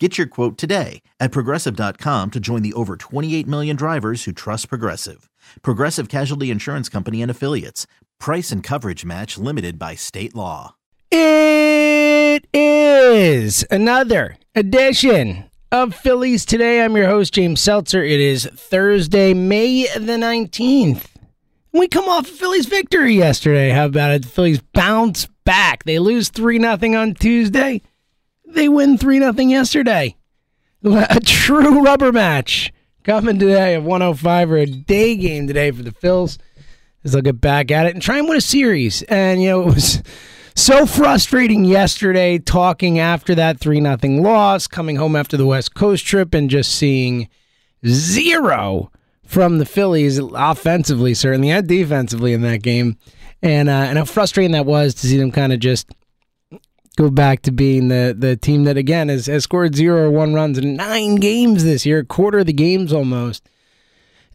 Get 0.00 0.16
your 0.16 0.28
quote 0.28 0.56
today 0.56 1.02
at 1.18 1.32
progressive.com 1.32 2.30
to 2.30 2.38
join 2.38 2.62
the 2.62 2.72
over 2.74 2.96
28 2.96 3.48
million 3.48 3.74
drivers 3.74 4.24
who 4.24 4.32
trust 4.32 4.68
Progressive. 4.68 5.28
Progressive 5.62 6.08
Casualty 6.08 6.52
Insurance 6.52 6.88
Company 6.88 7.20
and 7.20 7.30
Affiliates. 7.30 7.88
Price 8.20 8.52
and 8.52 8.62
coverage 8.62 9.04
match 9.04 9.36
limited 9.38 9.76
by 9.76 9.96
state 9.96 10.36
law. 10.36 10.76
It 11.10 12.46
is 12.52 13.64
another 13.72 14.36
edition 14.54 15.50
of 15.72 15.96
Phillies 15.96 16.44
Today. 16.44 16.80
I'm 16.84 16.96
your 16.96 17.08
host, 17.08 17.34
James 17.34 17.60
Seltzer. 17.60 18.04
It 18.04 18.20
is 18.20 18.46
Thursday, 18.54 19.34
May 19.34 19.88
the 19.94 20.12
19th. 20.12 21.06
We 21.72 21.88
come 21.88 22.08
off 22.08 22.28
a 22.28 22.32
Phillies 22.32 22.66
victory 22.66 23.14
yesterday. 23.14 23.70
How 23.70 23.86
about 23.86 24.12
it? 24.12 24.22
The 24.22 24.28
Phillies 24.28 24.60
bounce 24.74 25.26
back. 25.44 25.82
They 25.84 25.98
lose 25.98 26.28
3 26.28 26.60
0 26.60 26.96
on 26.96 27.14
Tuesday. 27.14 27.82
They 28.48 28.68
win 28.68 28.98
3 28.98 29.18
0 29.18 29.32
yesterday. 29.32 30.16
A 30.84 31.20
true 31.20 31.82
rubber 31.82 32.12
match 32.12 32.72
coming 33.04 33.38
today 33.38 33.74
of 33.74 33.84
105 33.84 34.50
or 34.50 34.56
a 34.56 34.66
day 34.66 35.16
game 35.16 35.46
today 35.46 35.70
for 35.70 35.82
the 35.82 35.90
Phils 35.90 36.38
as 37.04 37.12
they'll 37.12 37.22
get 37.22 37.40
back 37.40 37.70
at 37.70 37.86
it 37.86 37.94
and 37.94 38.02
try 38.02 38.18
and 38.18 38.28
win 38.28 38.36
a 38.36 38.40
series. 38.40 39.02
And, 39.02 39.42
you 39.42 39.50
know, 39.50 39.62
it 39.62 39.74
was 39.74 40.02
so 40.54 40.86
frustrating 40.86 41.64
yesterday 41.64 42.38
talking 42.38 42.98
after 42.98 43.34
that 43.34 43.60
3 43.60 43.80
0 43.80 43.98
loss, 44.22 44.66
coming 44.66 44.96
home 44.96 45.16
after 45.16 45.36
the 45.36 45.46
West 45.46 45.74
Coast 45.74 46.06
trip 46.06 46.32
and 46.34 46.48
just 46.48 46.74
seeing 46.74 47.28
zero 47.86 48.90
from 49.24 49.58
the 49.58 49.66
Phillies 49.66 50.18
offensively, 50.18 51.14
certainly, 51.14 51.50
and 51.50 51.68
defensively 51.68 52.32
in 52.32 52.42
that 52.42 52.62
game. 52.62 52.96
And, 53.42 53.68
uh, 53.68 53.72
and 53.72 53.98
how 53.98 54.04
frustrating 54.04 54.52
that 54.52 54.66
was 54.66 54.94
to 54.94 55.06
see 55.06 55.18
them 55.18 55.30
kind 55.30 55.52
of 55.52 55.60
just 55.60 55.90
go 56.98 57.10
back 57.10 57.42
to 57.42 57.52
being 57.52 57.88
the 57.88 58.14
the 58.18 58.36
team 58.36 58.64
that 58.64 58.76
again 58.76 59.08
has, 59.08 59.26
has 59.26 59.44
scored 59.44 59.76
zero 59.76 60.06
or 60.06 60.10
one 60.10 60.34
runs 60.34 60.58
in 60.58 60.74
nine 60.74 61.16
games 61.16 61.62
this 61.62 61.86
year, 61.86 62.02
quarter 62.02 62.40
of 62.40 62.46
the 62.46 62.52
games 62.52 62.92
almost. 62.92 63.48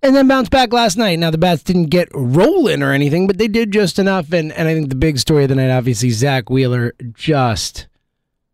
And 0.01 0.15
then 0.15 0.27
bounced 0.27 0.51
back 0.51 0.73
last 0.73 0.97
night. 0.97 1.19
Now 1.19 1.31
the 1.31 1.37
bats 1.37 1.63
didn't 1.63 1.85
get 1.85 2.09
rolling 2.13 2.81
or 2.81 2.91
anything, 2.91 3.27
but 3.27 3.37
they 3.37 3.47
did 3.47 3.71
just 3.71 3.99
enough. 3.99 4.31
And 4.31 4.53
and 4.53 4.67
I 4.67 4.73
think 4.73 4.89
the 4.89 4.95
big 4.95 5.19
story 5.19 5.43
of 5.43 5.49
the 5.49 5.55
night, 5.55 5.69
obviously, 5.69 6.09
Zack 6.09 6.49
Wheeler 6.49 6.93
just 7.13 7.87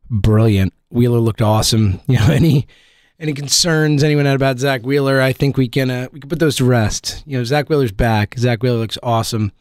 brilliant. 0.10 0.74
Wheeler 0.90 1.20
looked 1.20 1.42
awesome. 1.42 2.02
You 2.08 2.18
know, 2.18 2.32
any 2.32 2.68
any 3.20 3.34
concerns 3.34 4.04
anyone 4.04 4.26
had 4.26 4.36
about 4.36 4.58
Zack 4.58 4.84
Wheeler, 4.84 5.22
I 5.22 5.34
think 5.34 5.56
we 5.56 5.68
can 5.68 5.92
uh, 5.92 6.08
we 6.12 6.20
can 6.20 6.30
put 6.30 6.40
those 6.40 6.56
to 6.58 6.66
rest. 6.66 7.24
You 7.28 7.38
know, 7.38 7.44
Zack 7.44 7.70
Wheeler's 7.70 7.92
back. 7.92 8.36
Zack 8.40 8.64
Wheeler 8.64 8.80
looks 8.80 8.98
awesome. 9.04 9.52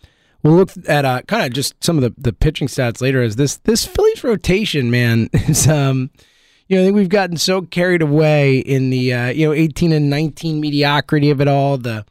We'll 0.43 0.55
look 0.55 0.71
at 0.87 1.05
uh, 1.05 1.23
kind 1.23 1.45
of 1.45 1.53
just 1.53 1.83
some 1.83 1.97
of 1.99 2.03
the, 2.03 2.15
the 2.17 2.33
pitching 2.33 2.69
stats 2.69 3.01
later. 3.01 3.23
As 3.23 3.37
this 3.37 3.57
this 3.57 3.85
Phillies 3.85 4.23
rotation, 4.23 4.91
man, 4.91 5.29
is 5.33 5.67
um, 5.67 6.11
you 6.69 6.77
know, 6.77 6.83
I 6.83 6.87
think 6.87 6.97
we've 6.97 7.09
gotten 7.09 7.37
so 7.37 7.63
carried 7.63 8.03
away 8.03 8.59
in 8.59 8.91
the 8.91 9.13
uh, 9.13 9.29
you 9.29 9.47
know 9.47 9.53
eighteen 9.53 9.93
and 9.93 10.09
nineteen 10.09 10.61
mediocrity 10.61 11.31
of 11.31 11.41
it 11.41 11.49
all. 11.49 11.77
The 11.77 12.05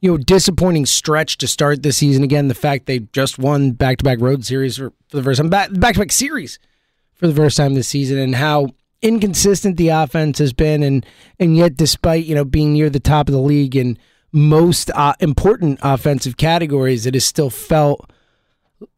you 0.00 0.10
know 0.10 0.16
disappointing 0.16 0.86
stretch 0.86 1.38
to 1.38 1.46
start 1.46 1.82
the 1.82 1.92
season. 1.92 2.24
Again, 2.24 2.48
the 2.48 2.54
fact 2.54 2.86
they 2.86 3.00
just 3.12 3.38
won 3.38 3.72
back 3.72 3.98
to 3.98 4.04
back 4.04 4.20
road 4.20 4.44
series 4.44 4.76
for, 4.76 4.90
for 5.08 5.18
the 5.18 5.22
first 5.22 5.38
time, 5.40 5.48
back 5.48 5.70
back 5.72 5.94
to 5.94 6.00
back 6.00 6.12
series 6.12 6.58
for 7.14 7.28
the 7.28 7.34
first 7.34 7.56
time 7.56 7.74
this 7.74 7.88
season, 7.88 8.18
and 8.18 8.34
how 8.34 8.70
inconsistent 9.02 9.76
the 9.76 9.90
offense 9.90 10.38
has 10.38 10.52
been, 10.52 10.82
and 10.82 11.06
and 11.38 11.56
yet 11.56 11.76
despite 11.76 12.24
you 12.24 12.34
know 12.34 12.44
being 12.44 12.72
near 12.72 12.90
the 12.90 13.00
top 13.00 13.28
of 13.28 13.32
the 13.32 13.40
league 13.40 13.76
and 13.76 13.98
most 14.32 14.90
uh, 14.90 15.14
important 15.20 15.78
offensive 15.82 16.36
categories, 16.36 17.06
it 17.06 17.14
has 17.14 17.24
still 17.24 17.50
felt 17.50 18.10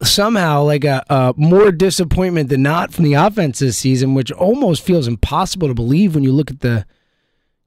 somehow 0.01 0.63
like 0.63 0.83
a, 0.85 1.03
a, 1.09 1.33
more 1.35 1.71
disappointment 1.71 2.49
than 2.49 2.61
not 2.61 2.93
from 2.93 3.03
the 3.03 3.13
offense 3.13 3.59
this 3.59 3.77
season, 3.77 4.13
which 4.13 4.31
almost 4.31 4.83
feels 4.83 5.07
impossible 5.07 5.67
to 5.67 5.73
believe 5.73 6.15
when 6.15 6.23
you 6.23 6.31
look 6.31 6.49
at 6.49 6.61
the 6.61 6.85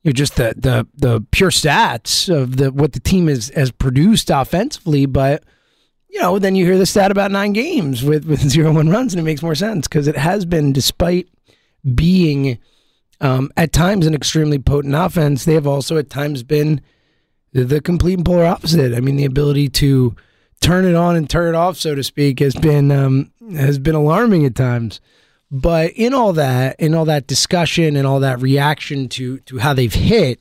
you 0.02 0.10
know, 0.10 0.12
just 0.12 0.36
the 0.36 0.54
the 0.56 0.86
the 0.94 1.26
pure 1.32 1.50
stats 1.50 2.32
of 2.32 2.58
the 2.58 2.70
what 2.70 2.92
the 2.92 3.00
team 3.00 3.26
has 3.26 3.48
has 3.50 3.72
produced 3.72 4.30
offensively, 4.30 5.04
but 5.04 5.42
you 6.08 6.20
know, 6.20 6.38
then 6.38 6.54
you 6.54 6.64
hear 6.64 6.78
the 6.78 6.86
stat 6.86 7.10
about 7.10 7.30
nine 7.30 7.52
games 7.52 8.02
with, 8.02 8.24
with 8.24 8.40
zero 8.48 8.72
one 8.72 8.88
runs, 8.88 9.12
and 9.12 9.20
it 9.20 9.24
makes 9.24 9.42
more 9.42 9.54
sense 9.54 9.88
because 9.88 10.06
it 10.06 10.16
has 10.16 10.44
been, 10.44 10.72
despite 10.72 11.28
being 11.94 12.58
um, 13.20 13.50
at 13.56 13.72
times 13.72 14.06
an 14.06 14.14
extremely 14.14 14.58
potent 14.58 14.94
offense, 14.94 15.44
they 15.44 15.54
have 15.54 15.66
also 15.66 15.98
at 15.98 16.08
times 16.08 16.42
been 16.42 16.80
the 17.64 17.80
complete 17.80 18.14
and 18.14 18.24
polar 18.24 18.44
opposite. 18.44 18.94
I 18.94 19.00
mean, 19.00 19.16
the 19.16 19.24
ability 19.24 19.68
to 19.70 20.14
turn 20.60 20.84
it 20.84 20.94
on 20.94 21.16
and 21.16 21.28
turn 21.28 21.54
it 21.54 21.56
off, 21.56 21.76
so 21.76 21.94
to 21.94 22.02
speak, 22.02 22.40
has 22.40 22.54
been 22.54 22.90
um, 22.90 23.32
has 23.54 23.78
been 23.78 23.94
alarming 23.94 24.44
at 24.44 24.54
times. 24.54 25.00
But 25.50 25.92
in 25.92 26.12
all 26.12 26.32
that, 26.32 26.76
in 26.80 26.94
all 26.94 27.04
that 27.04 27.26
discussion 27.26 27.96
and 27.96 28.06
all 28.06 28.20
that 28.20 28.40
reaction 28.40 29.08
to 29.10 29.38
to 29.40 29.58
how 29.58 29.74
they've 29.74 29.92
hit, 29.92 30.40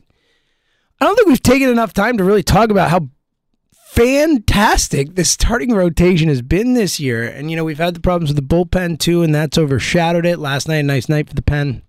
I 1.00 1.06
don't 1.06 1.16
think 1.16 1.28
we've 1.28 1.44
taken 1.44 1.70
enough 1.70 1.94
time 1.94 2.18
to 2.18 2.24
really 2.24 2.44
talk 2.44 2.72
about 2.72 2.90
how 2.90 3.10
fantastic 3.96 5.16
the 5.16 5.24
starting 5.24 5.74
rotation 5.74 6.28
has 6.28 6.42
been 6.42 6.74
this 6.74 7.00
year. 7.00 7.24
And 7.24 7.50
you 7.50 7.56
know, 7.56 7.64
we've 7.64 7.78
had 7.78 7.94
the 7.96 8.02
problems 8.02 8.34
with 8.34 8.38
the 8.38 8.56
bullpen 8.56 9.00
too, 9.00 9.22
and 9.22 9.34
that's 9.34 9.58
overshadowed 9.58 10.26
it. 10.26 10.40
Last 10.40 10.68
night, 10.68 10.78
a 10.78 10.84
nice 10.84 11.08
night 11.08 11.30
for 11.30 11.36
the 11.36 11.42
pen. 11.42 11.82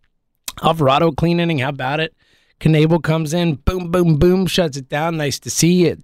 Alvarado 0.62 1.10
clean 1.10 1.40
inning. 1.40 1.58
How 1.58 1.70
about 1.70 2.00
it? 2.00 2.14
Knebel 2.60 3.02
comes 3.02 3.34
in, 3.34 3.56
boom, 3.56 3.90
boom, 3.90 4.16
boom, 4.16 4.46
shuts 4.46 4.76
it 4.76 4.88
down. 4.88 5.16
Nice 5.16 5.38
to 5.40 5.50
see 5.50 5.86
it. 5.86 6.00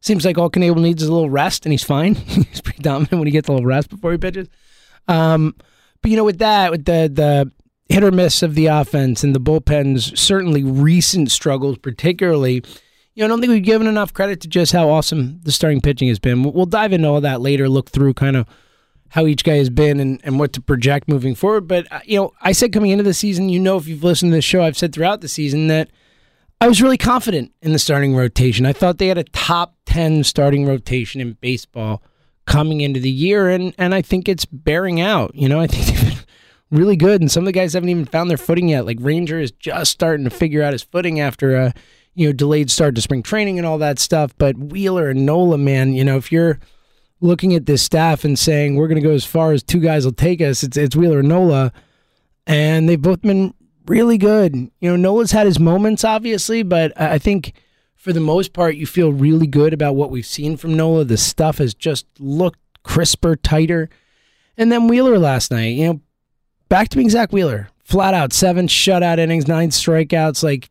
Seems 0.00 0.24
like 0.24 0.36
all 0.36 0.50
Knebel 0.50 0.80
needs 0.80 1.02
is 1.02 1.08
a 1.08 1.12
little 1.12 1.30
rest, 1.30 1.64
and 1.64 1.72
he's 1.72 1.84
fine. 1.84 2.14
he's 2.14 2.60
pretty 2.60 2.82
dominant 2.82 3.12
when 3.12 3.26
he 3.26 3.32
gets 3.32 3.48
a 3.48 3.52
little 3.52 3.66
rest 3.66 3.88
before 3.88 4.12
he 4.12 4.18
pitches. 4.18 4.48
Um, 5.08 5.54
but 6.00 6.10
you 6.10 6.16
know, 6.16 6.24
with 6.24 6.38
that, 6.38 6.70
with 6.70 6.84
the 6.84 7.10
the 7.12 7.52
hit 7.92 8.02
or 8.02 8.10
miss 8.10 8.42
of 8.42 8.54
the 8.54 8.66
offense 8.66 9.22
and 9.22 9.34
the 9.34 9.40
bullpen's 9.40 10.18
certainly 10.18 10.64
recent 10.64 11.30
struggles, 11.30 11.78
particularly, 11.78 12.54
you 13.14 13.20
know, 13.20 13.24
I 13.26 13.28
don't 13.28 13.40
think 13.40 13.50
we've 13.50 13.62
given 13.62 13.86
enough 13.86 14.12
credit 14.12 14.40
to 14.40 14.48
just 14.48 14.72
how 14.72 14.88
awesome 14.88 15.40
the 15.42 15.52
starting 15.52 15.80
pitching 15.80 16.08
has 16.08 16.18
been. 16.18 16.42
We'll 16.42 16.66
dive 16.66 16.92
into 16.92 17.08
all 17.08 17.20
that 17.20 17.40
later. 17.40 17.68
Look 17.68 17.90
through 17.90 18.14
kind 18.14 18.36
of 18.36 18.46
how 19.12 19.26
each 19.26 19.44
guy 19.44 19.56
has 19.56 19.68
been 19.68 20.00
and, 20.00 20.20
and 20.24 20.38
what 20.38 20.54
to 20.54 20.60
project 20.62 21.06
moving 21.06 21.34
forward. 21.34 21.68
But, 21.68 21.86
uh, 21.92 22.00
you 22.06 22.18
know, 22.18 22.32
I 22.40 22.52
said 22.52 22.72
coming 22.72 22.92
into 22.92 23.04
the 23.04 23.12
season, 23.12 23.50
you 23.50 23.60
know, 23.60 23.76
if 23.76 23.86
you've 23.86 24.02
listened 24.02 24.32
to 24.32 24.36
this 24.36 24.44
show, 24.44 24.62
I've 24.62 24.76
said 24.76 24.94
throughout 24.94 25.20
the 25.20 25.28
season 25.28 25.66
that 25.66 25.90
I 26.62 26.66
was 26.66 26.80
really 26.80 26.96
confident 26.96 27.52
in 27.60 27.74
the 27.74 27.78
starting 27.78 28.16
rotation. 28.16 28.64
I 28.64 28.72
thought 28.72 28.96
they 28.96 29.08
had 29.08 29.18
a 29.18 29.24
top 29.24 29.76
10 29.84 30.24
starting 30.24 30.64
rotation 30.64 31.20
in 31.20 31.34
baseball 31.42 32.02
coming 32.46 32.80
into 32.80 33.00
the 33.00 33.10
year, 33.10 33.50
and, 33.50 33.74
and 33.76 33.94
I 33.94 34.00
think 34.00 34.30
it's 34.30 34.46
bearing 34.46 34.98
out. 34.98 35.34
You 35.34 35.46
know, 35.46 35.60
I 35.60 35.66
think 35.66 35.84
they've 35.98 36.08
been 36.08 36.24
really 36.70 36.96
good, 36.96 37.20
and 37.20 37.30
some 37.30 37.42
of 37.42 37.46
the 37.46 37.52
guys 37.52 37.74
haven't 37.74 37.90
even 37.90 38.06
found 38.06 38.30
their 38.30 38.38
footing 38.38 38.70
yet. 38.70 38.86
Like 38.86 38.96
Ranger 38.98 39.38
is 39.38 39.52
just 39.52 39.92
starting 39.92 40.24
to 40.24 40.30
figure 40.30 40.62
out 40.62 40.72
his 40.72 40.84
footing 40.84 41.20
after 41.20 41.54
a, 41.54 41.74
you 42.14 42.28
know, 42.28 42.32
delayed 42.32 42.70
start 42.70 42.94
to 42.94 43.02
spring 43.02 43.22
training 43.22 43.58
and 43.58 43.66
all 43.66 43.76
that 43.76 43.98
stuff. 43.98 44.34
But 44.38 44.56
Wheeler 44.56 45.10
and 45.10 45.26
Nola, 45.26 45.58
man, 45.58 45.92
you 45.92 46.02
know, 46.02 46.16
if 46.16 46.32
you're 46.32 46.58
looking 47.22 47.54
at 47.54 47.64
this 47.64 47.82
staff 47.82 48.24
and 48.24 48.38
saying 48.38 48.76
we're 48.76 48.88
going 48.88 49.00
to 49.00 49.08
go 49.08 49.14
as 49.14 49.24
far 49.24 49.52
as 49.52 49.62
two 49.62 49.80
guys 49.80 50.04
will 50.04 50.12
take 50.12 50.42
us. 50.42 50.62
It's 50.62 50.76
it's 50.76 50.96
Wheeler 50.96 51.20
and 51.20 51.28
Nola, 51.28 51.72
and 52.46 52.88
they've 52.88 53.00
both 53.00 53.22
been 53.22 53.54
really 53.86 54.18
good. 54.18 54.54
You 54.54 54.70
know, 54.90 54.96
Nola's 54.96 55.30
had 55.30 55.46
his 55.46 55.58
moments, 55.58 56.04
obviously, 56.04 56.62
but 56.62 56.92
I 57.00 57.18
think 57.18 57.54
for 57.94 58.12
the 58.12 58.20
most 58.20 58.52
part, 58.52 58.74
you 58.74 58.86
feel 58.86 59.12
really 59.12 59.46
good 59.46 59.72
about 59.72 59.94
what 59.94 60.10
we've 60.10 60.26
seen 60.26 60.56
from 60.56 60.74
Nola. 60.76 61.04
The 61.04 61.16
stuff 61.16 61.58
has 61.58 61.72
just 61.72 62.04
looked 62.18 62.58
crisper, 62.82 63.36
tighter. 63.36 63.88
And 64.58 64.70
then 64.70 64.88
Wheeler 64.88 65.18
last 65.18 65.50
night, 65.50 65.76
you 65.76 65.86
know, 65.86 66.00
back 66.68 66.88
to 66.88 66.96
being 66.96 67.10
Zack 67.10 67.32
Wheeler, 67.32 67.70
flat 67.84 68.12
out 68.12 68.32
seven 68.32 68.66
shutout 68.66 69.18
innings, 69.18 69.46
nine 69.46 69.70
strikeouts. 69.70 70.42
Like 70.42 70.68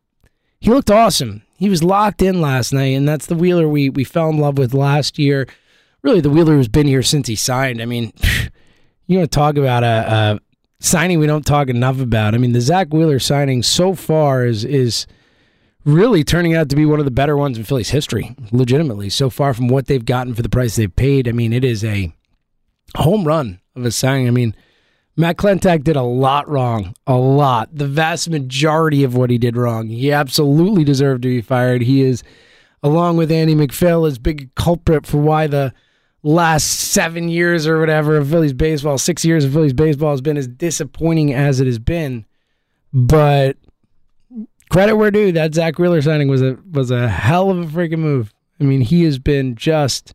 he 0.60 0.70
looked 0.70 0.90
awesome. 0.90 1.42
He 1.56 1.70
was 1.70 1.82
locked 1.82 2.22
in 2.22 2.40
last 2.40 2.72
night, 2.72 2.94
and 2.96 3.08
that's 3.08 3.26
the 3.26 3.34
Wheeler 3.34 3.68
we 3.68 3.88
we 3.88 4.04
fell 4.04 4.28
in 4.28 4.38
love 4.38 4.58
with 4.58 4.74
last 4.74 5.18
year. 5.18 5.48
Really, 6.02 6.20
the 6.20 6.30
Wheeler 6.30 6.54
who's 6.54 6.68
been 6.68 6.86
here 6.86 7.02
since 7.02 7.28
he 7.28 7.36
signed. 7.36 7.80
I 7.80 7.84
mean, 7.84 8.12
you 9.06 9.18
want 9.18 9.30
to 9.30 9.36
talk 9.36 9.56
about 9.56 9.84
a, 9.84 9.86
a 9.86 10.40
signing 10.80 11.18
we 11.18 11.26
don't 11.26 11.46
talk 11.46 11.68
enough 11.68 12.00
about. 12.00 12.34
I 12.34 12.38
mean, 12.38 12.52
the 12.52 12.60
Zack 12.60 12.92
Wheeler 12.92 13.18
signing 13.18 13.62
so 13.62 13.94
far 13.94 14.44
is 14.44 14.64
is 14.64 15.06
really 15.84 16.22
turning 16.22 16.54
out 16.54 16.68
to 16.68 16.76
be 16.76 16.86
one 16.86 17.00
of 17.00 17.04
the 17.04 17.10
better 17.10 17.36
ones 17.36 17.58
in 17.58 17.64
Philly's 17.64 17.90
history, 17.90 18.34
legitimately. 18.52 19.10
So 19.10 19.30
far 19.30 19.52
from 19.54 19.68
what 19.68 19.86
they've 19.86 20.04
gotten 20.04 20.34
for 20.34 20.42
the 20.42 20.48
price 20.48 20.76
they've 20.76 20.94
paid, 20.94 21.28
I 21.28 21.32
mean, 21.32 21.52
it 21.52 21.64
is 21.64 21.84
a 21.84 22.12
home 22.96 23.24
run 23.24 23.60
of 23.74 23.84
a 23.84 23.90
signing. 23.90 24.28
I 24.28 24.30
mean, 24.30 24.54
Matt 25.16 25.36
Klentak 25.36 25.84
did 25.84 25.96
a 25.96 26.02
lot 26.02 26.48
wrong, 26.48 26.94
a 27.06 27.16
lot. 27.16 27.68
The 27.72 27.86
vast 27.86 28.30
majority 28.30 29.04
of 29.04 29.14
what 29.14 29.30
he 29.30 29.38
did 29.38 29.56
wrong. 29.56 29.88
He 29.88 30.12
absolutely 30.12 30.84
deserved 30.84 31.22
to 31.22 31.28
be 31.28 31.42
fired. 31.42 31.82
He 31.82 32.00
is, 32.00 32.22
along 32.82 33.16
with 33.16 33.30
Andy 33.30 33.54
MacPhail, 33.54 34.06
is 34.06 34.18
big 34.18 34.54
culprit 34.54 35.06
for 35.06 35.18
why 35.18 35.46
the 35.46 35.74
last 36.22 36.64
seven 36.64 37.28
years 37.28 37.66
or 37.66 37.80
whatever 37.80 38.16
of 38.16 38.28
Phillies 38.28 38.52
baseball, 38.52 38.98
six 38.98 39.24
years 39.24 39.44
of 39.44 39.52
Phillies 39.52 39.72
baseball 39.72 40.10
has 40.10 40.20
been 40.20 40.36
as 40.36 40.48
disappointing 40.48 41.32
as 41.32 41.60
it 41.60 41.66
has 41.66 41.78
been. 41.78 42.24
But 42.92 43.56
credit 44.70 44.96
where 44.96 45.10
due, 45.10 45.32
that 45.32 45.54
Zack 45.54 45.78
Wheeler 45.78 46.02
signing 46.02 46.28
was 46.28 46.42
a 46.42 46.58
was 46.70 46.90
a 46.90 47.08
hell 47.08 47.50
of 47.50 47.58
a 47.58 47.64
freaking 47.64 47.98
move. 47.98 48.32
I 48.60 48.64
mean, 48.64 48.82
he 48.82 49.04
has 49.04 49.18
been 49.18 49.56
just 49.56 50.14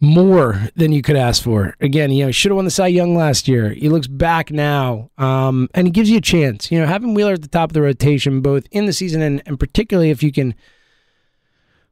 more 0.00 0.68
than 0.76 0.92
you 0.92 1.02
could 1.02 1.16
ask 1.16 1.42
for. 1.42 1.74
Again, 1.80 2.12
you 2.12 2.24
know, 2.24 2.30
should 2.30 2.52
have 2.52 2.56
won 2.56 2.64
the 2.64 2.70
Cy 2.70 2.86
Young 2.86 3.16
last 3.16 3.48
year. 3.48 3.70
He 3.70 3.88
looks 3.88 4.06
back 4.06 4.50
now, 4.50 5.10
um, 5.18 5.68
and 5.74 5.86
he 5.86 5.90
gives 5.90 6.08
you 6.08 6.18
a 6.18 6.22
chance. 6.22 6.70
You 6.70 6.80
know, 6.80 6.86
having 6.86 7.14
Wheeler 7.14 7.32
at 7.34 7.42
the 7.42 7.48
top 7.48 7.70
of 7.70 7.74
the 7.74 7.82
rotation, 7.82 8.40
both 8.40 8.64
in 8.70 8.86
the 8.86 8.92
season 8.92 9.20
and, 9.20 9.42
and 9.44 9.58
particularly 9.58 10.10
if 10.10 10.22
you 10.22 10.32
can 10.32 10.54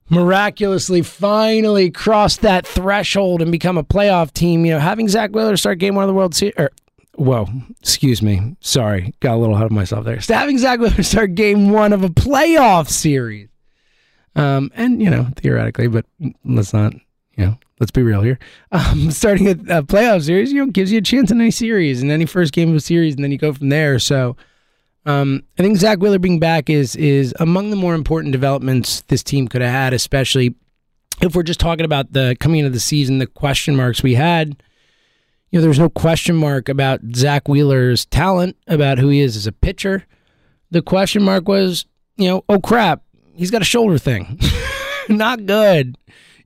miraculously 0.09 1.03
finally 1.03 1.91
cross 1.91 2.37
that 2.39 2.67
threshold 2.67 3.43
and 3.43 3.51
become 3.51 3.79
a 3.79 3.85
playoff 3.85 4.33
team. 4.33 4.65
You 4.65 4.75
know, 4.75 4.79
having 4.81 5.09
Zack 5.09 5.31
Wheeler 5.31 5.57
start 5.57 5.79
game 5.79 5.95
one 5.95 6.05
of 6.05 6.09
the 6.09 6.15
World 6.15 6.35
Series. 6.35 6.55
Or, 6.57 6.71
whoa, 7.15 7.47
excuse 7.81 8.23
me. 8.23 8.57
Sorry, 8.61 9.15
got 9.21 9.35
a 9.35 9.39
little 9.39 9.55
ahead 9.55 9.67
of 9.67 9.73
myself 9.73 10.05
there. 10.05 10.19
Having 10.19 10.59
Zack 10.59 10.81
Wheeler 10.81 11.03
start 11.03 11.35
game 11.35 11.71
one 11.71 11.93
of 11.93 12.05
a 12.05 12.09
playoff 12.09 12.89
series. 12.89 13.49
Um, 14.35 14.71
and 14.75 15.03
you 15.03 15.09
know, 15.09 15.29
theoretically, 15.37 15.89
but 15.89 16.05
let's 16.45 16.75
not, 16.75 16.93
you 17.37 17.47
know, 17.47 17.59
let's 17.81 17.91
be 17.91 18.03
real 18.03 18.21
here. 18.21 18.39
Um, 18.71 19.11
starting 19.11 19.49
a, 19.49 19.79
a 19.79 19.83
playoff 19.83 20.25
series, 20.25 20.53
you 20.53 20.65
know, 20.65 20.71
gives 20.71 20.93
you 20.93 20.99
a 20.99 21.03
chance 21.03 21.31
in 21.31 21.41
any 21.41 21.51
series, 21.51 22.03
in 22.03 22.11
any 22.11 22.27
first 22.27 22.53
game 22.53 22.71
of 22.71 22.77
a 22.77 22.81
series, 22.81 23.15
and 23.15 23.25
then 23.25 23.33
you 23.33 23.39
go 23.39 23.53
from 23.53 23.71
there. 23.71 23.99
So, 23.99 24.37
um, 25.07 25.43
I 25.59 25.63
think 25.63 25.79
Zack 25.79 25.99
Wheeler 26.01 26.19
being 26.19 26.39
back 26.41 26.69
is 26.69 26.97
is 26.97 27.35
among 27.41 27.71
the 27.71 27.77
more 27.77 27.95
important 27.95 28.33
developments 28.33 29.03
this 29.09 29.23
team 29.23 29.49
could 29.49 29.63
have 29.63 29.71
had, 29.71 29.93
especially 29.93 30.55
if 31.23 31.35
we're 31.35 31.45
just 31.45 31.61
talking 31.61 31.85
about 31.85 32.13
the 32.13 32.37
coming 32.41 32.61
into 32.61 32.71
the 32.71 32.81
season, 32.81 33.19
the 33.19 33.27
question 33.27 33.77
marks 33.77 34.03
we 34.03 34.15
had. 34.15 34.63
You 35.51 35.61
know, 35.61 35.63
there's 35.63 35.79
no 35.79 35.89
question 35.89 36.35
mark 36.35 36.69
about 36.69 37.01
Zack 37.15 37.49
Wheeler's 37.49 38.05
talent, 38.07 38.57
about 38.67 38.99
who 38.99 39.09
he 39.09 39.21
is 39.21 39.37
as 39.37 39.47
a 39.47 39.53
pitcher. 39.53 40.05
The 40.73 40.83
question 40.83 41.23
mark 41.23 41.47
was, 41.47 41.87
you 42.17 42.29
know, 42.29 42.45
oh 42.49 42.59
crap, 42.59 43.03
he's 43.35 43.53
got 43.53 43.63
a 43.63 43.67
shoulder 43.67 43.97
thing. 43.97 44.41
Not 45.09 45.47
good. 45.47 45.97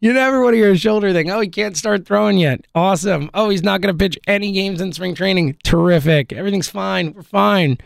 You 0.01 0.13
never 0.13 0.43
want 0.43 0.55
to 0.55 0.59
hear 0.59 0.71
a 0.71 0.77
shoulder 0.77 1.13
thing. 1.13 1.31
Oh, 1.31 1.41
he 1.41 1.49
can't 1.49 1.77
start 1.77 2.07
throwing 2.07 2.39
yet. 2.39 2.67
Awesome. 2.75 3.31
Oh, 3.35 3.51
he's 3.51 3.63
not 3.63 3.83
going 3.83 3.93
to 3.93 3.99
pitch 3.99 4.19
any 4.27 4.51
games 4.51 4.81
in 4.81 4.93
spring 4.93 5.15
training. 5.15 5.59
Terrific. 5.63 6.33
Everything's 6.33 6.71
fine. 6.71 7.13
We're 7.13 7.23
fine. 7.23 7.77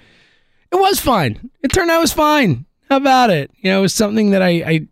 It 0.74 0.80
was 0.80 0.98
fine. 0.98 1.50
It 1.62 1.68
turned 1.68 1.88
out 1.88 1.98
it 1.98 2.00
was 2.00 2.12
fine. 2.12 2.66
How 2.90 2.96
about 2.96 3.30
it? 3.30 3.52
You 3.58 3.70
know, 3.70 3.78
it 3.78 3.82
was 3.82 3.94
something 3.94 4.30
that 4.30 4.42
I, 4.42 4.48
I 4.48 4.88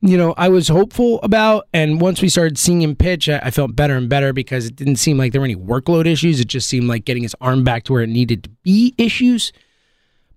you 0.00 0.16
know, 0.16 0.34
I 0.36 0.48
was 0.48 0.66
hopeful 0.66 1.20
about. 1.22 1.68
And 1.72 2.00
once 2.00 2.20
we 2.20 2.28
started 2.28 2.58
seeing 2.58 2.82
him 2.82 2.96
pitch, 2.96 3.28
I, 3.28 3.38
I, 3.44 3.50
felt 3.52 3.76
better 3.76 3.94
and 3.94 4.08
better 4.08 4.32
because 4.32 4.66
it 4.66 4.74
didn't 4.74 4.96
seem 4.96 5.16
like 5.16 5.30
there 5.30 5.40
were 5.40 5.46
any 5.46 5.54
workload 5.54 6.06
issues. 6.06 6.40
It 6.40 6.48
just 6.48 6.68
seemed 6.68 6.88
like 6.88 7.04
getting 7.04 7.22
his 7.22 7.36
arm 7.40 7.62
back 7.62 7.84
to 7.84 7.92
where 7.92 8.02
it 8.02 8.08
needed 8.08 8.42
to 8.44 8.50
be 8.64 8.94
issues. 8.98 9.52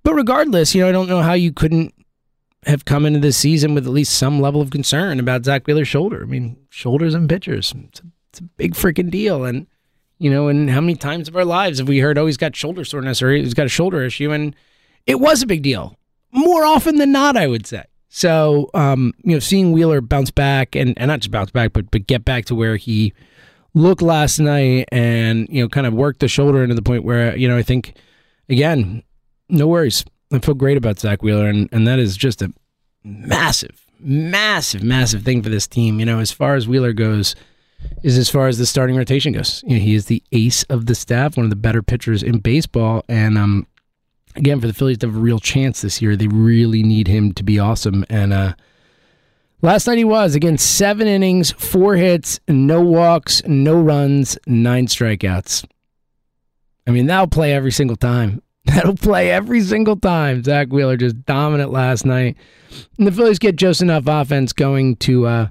But 0.04 0.14
regardless, 0.14 0.76
you 0.76 0.84
know, 0.84 0.90
I 0.90 0.92
don't 0.92 1.10
know 1.10 1.24
how 1.24 1.34
you 1.34 1.52
couldn't 1.52 1.96
have 2.68 2.86
come 2.86 3.08
into 3.08 3.20
this 3.20 3.38
season 3.38 3.74
with 3.74 3.88
at 3.88 3.92
least 3.92 4.16
some 4.16 4.40
level 4.40 4.62
of 4.62 4.70
concern 4.70 5.20
about 5.20 5.46
Zack 5.46 5.66
Wheeler's 5.66 5.88
shoulder. 5.88 6.22
I 6.22 6.26
mean, 6.28 6.58
shoulders 6.70 7.16
and 7.16 7.28
pitchers, 7.28 7.74
it's 7.88 8.02
a, 8.02 8.04
it's 8.30 8.40
a 8.40 8.44
big 8.44 8.76
freaking 8.76 9.10
deal. 9.10 9.46
And, 9.46 9.66
you 10.20 10.30
know, 10.30 10.48
and 10.48 10.70
how 10.70 10.82
many 10.82 10.96
times 10.96 11.28
of 11.28 11.36
our 11.36 11.46
lives 11.46 11.80
have 11.80 11.88
we 11.88 12.00
heard, 12.00 12.18
oh, 12.18 12.26
he's 12.26 12.38
got 12.38 12.56
shoulder 12.56 12.84
soreness 12.84 13.22
or 13.22 13.32
he's 13.32 13.54
got 13.54 13.66
a 13.66 13.70
shoulder 13.70 14.04
issue? 14.04 14.32
And 14.32 14.56
it 15.08 15.20
was 15.20 15.42
a 15.42 15.48
big 15.48 15.64
deal 15.64 15.98
more 16.32 16.66
often 16.66 16.98
than 16.98 17.12
not, 17.12 17.36
I 17.36 17.48
would 17.48 17.66
say. 17.66 17.84
So, 18.10 18.70
um, 18.74 19.14
you 19.24 19.34
know, 19.34 19.40
seeing 19.40 19.72
Wheeler 19.72 20.02
bounce 20.02 20.32
back 20.32 20.76
and, 20.76 20.94
and 20.98 21.08
not 21.10 21.20
just 21.20 21.32
bounce 21.32 21.52
back, 21.52 21.74
but, 21.74 21.90
but 21.92 22.08
get 22.08 22.26
back 22.26 22.46
to 22.46 22.56
where 22.56 22.76
he 22.76 23.14
looked 23.74 24.02
last 24.02 24.40
night 24.40 24.90
and, 24.92 25.48
you 25.50 25.62
know, 25.62 25.70
kind 25.70 25.88
of 25.88 25.94
work 25.94 26.20
the 26.20 26.28
shoulder 26.28 26.64
into 26.64 26.76
the 26.76 26.82
point 26.82 27.04
where, 27.04 27.36
you 27.38 27.48
know, 27.48 27.56
I 27.56 27.64
think, 27.64 27.96
again, 28.50 29.04
no 29.48 29.68
worries. 29.68 30.04
I 30.32 30.40
feel 30.40 30.56
great 30.56 30.78
about 30.78 31.00
Zack 31.00 31.24
Wheeler, 31.24 31.48
and, 31.48 31.70
and 31.72 31.88
that 31.88 31.98
is 31.98 32.18
just 32.18 32.42
a 32.42 32.52
massive, 33.04 33.86
massive, 34.00 34.84
massive 34.84 35.24
thing 35.24 35.42
for 35.42 35.50
this 35.50 35.68
team. 35.68 36.00
You 36.00 36.06
know, 36.06 36.20
as 36.20 36.32
far 36.32 36.56
as 36.56 36.68
Wheeler 36.68 36.94
goes, 36.94 37.36
is 38.04 38.18
as 38.18 38.30
far 38.30 38.48
as 38.48 38.58
the 38.58 38.66
starting 38.66 38.96
rotation 38.96 39.34
goes. 39.34 39.64
You 39.66 39.78
know, 39.78 39.84
he 39.84 39.96
is 39.96 40.06
the 40.06 40.24
ace 40.32 40.64
of 40.64 40.86
the 40.86 40.96
staff, 40.96 41.38
one 41.38 41.46
of 41.46 41.50
the 41.50 41.56
better 41.56 41.82
pitchers 41.82 42.24
in 42.24 42.40
baseball, 42.40 43.04
and 43.08 43.38
um, 43.38 43.68
again, 44.36 44.60
for 44.60 44.68
the 44.68 44.74
Phillies 44.74 44.98
to 45.00 45.08
have 45.08 45.16
a 45.16 45.20
real 45.20 45.40
chance 45.40 45.82
this 45.82 46.02
year, 46.02 46.16
they 46.16 46.28
really 46.28 46.84
need 46.84 47.08
him 47.08 47.34
to 47.34 47.44
be 47.44 47.60
awesome. 47.60 48.06
And 48.10 48.34
uh, 48.34 48.54
last 49.62 49.88
night 49.88 49.98
he 49.98 50.04
was 50.04 50.36
again, 50.36 50.58
seven 50.58 51.08
innings, 51.08 51.52
four 51.52 51.96
hits, 51.96 52.40
no 52.48 52.82
walks, 52.82 53.44
no 53.46 53.80
runs, 53.80 54.38
nine 54.48 54.88
strikeouts. 54.88 55.66
I 56.88 56.92
mean, 56.92 57.06
that'll 57.06 57.28
play 57.28 57.54
every 57.54 57.72
single 57.72 57.98
time. 57.98 58.42
That'll 58.66 58.96
play 58.96 59.32
every 59.32 59.62
single 59.62 59.96
time. 59.96 60.44
Zack 60.44 60.68
Wheeler 60.68 60.98
just 60.98 61.26
dominant 61.26 61.72
last 61.72 62.06
night. 62.06 62.36
And 62.98 63.08
the 63.08 63.12
Phillies 63.12 63.40
get 63.40 63.56
just 63.56 63.82
enough 63.82 64.04
offense 64.06 64.54
going 64.54 64.98
to 64.98 65.26
uh, 65.26 65.48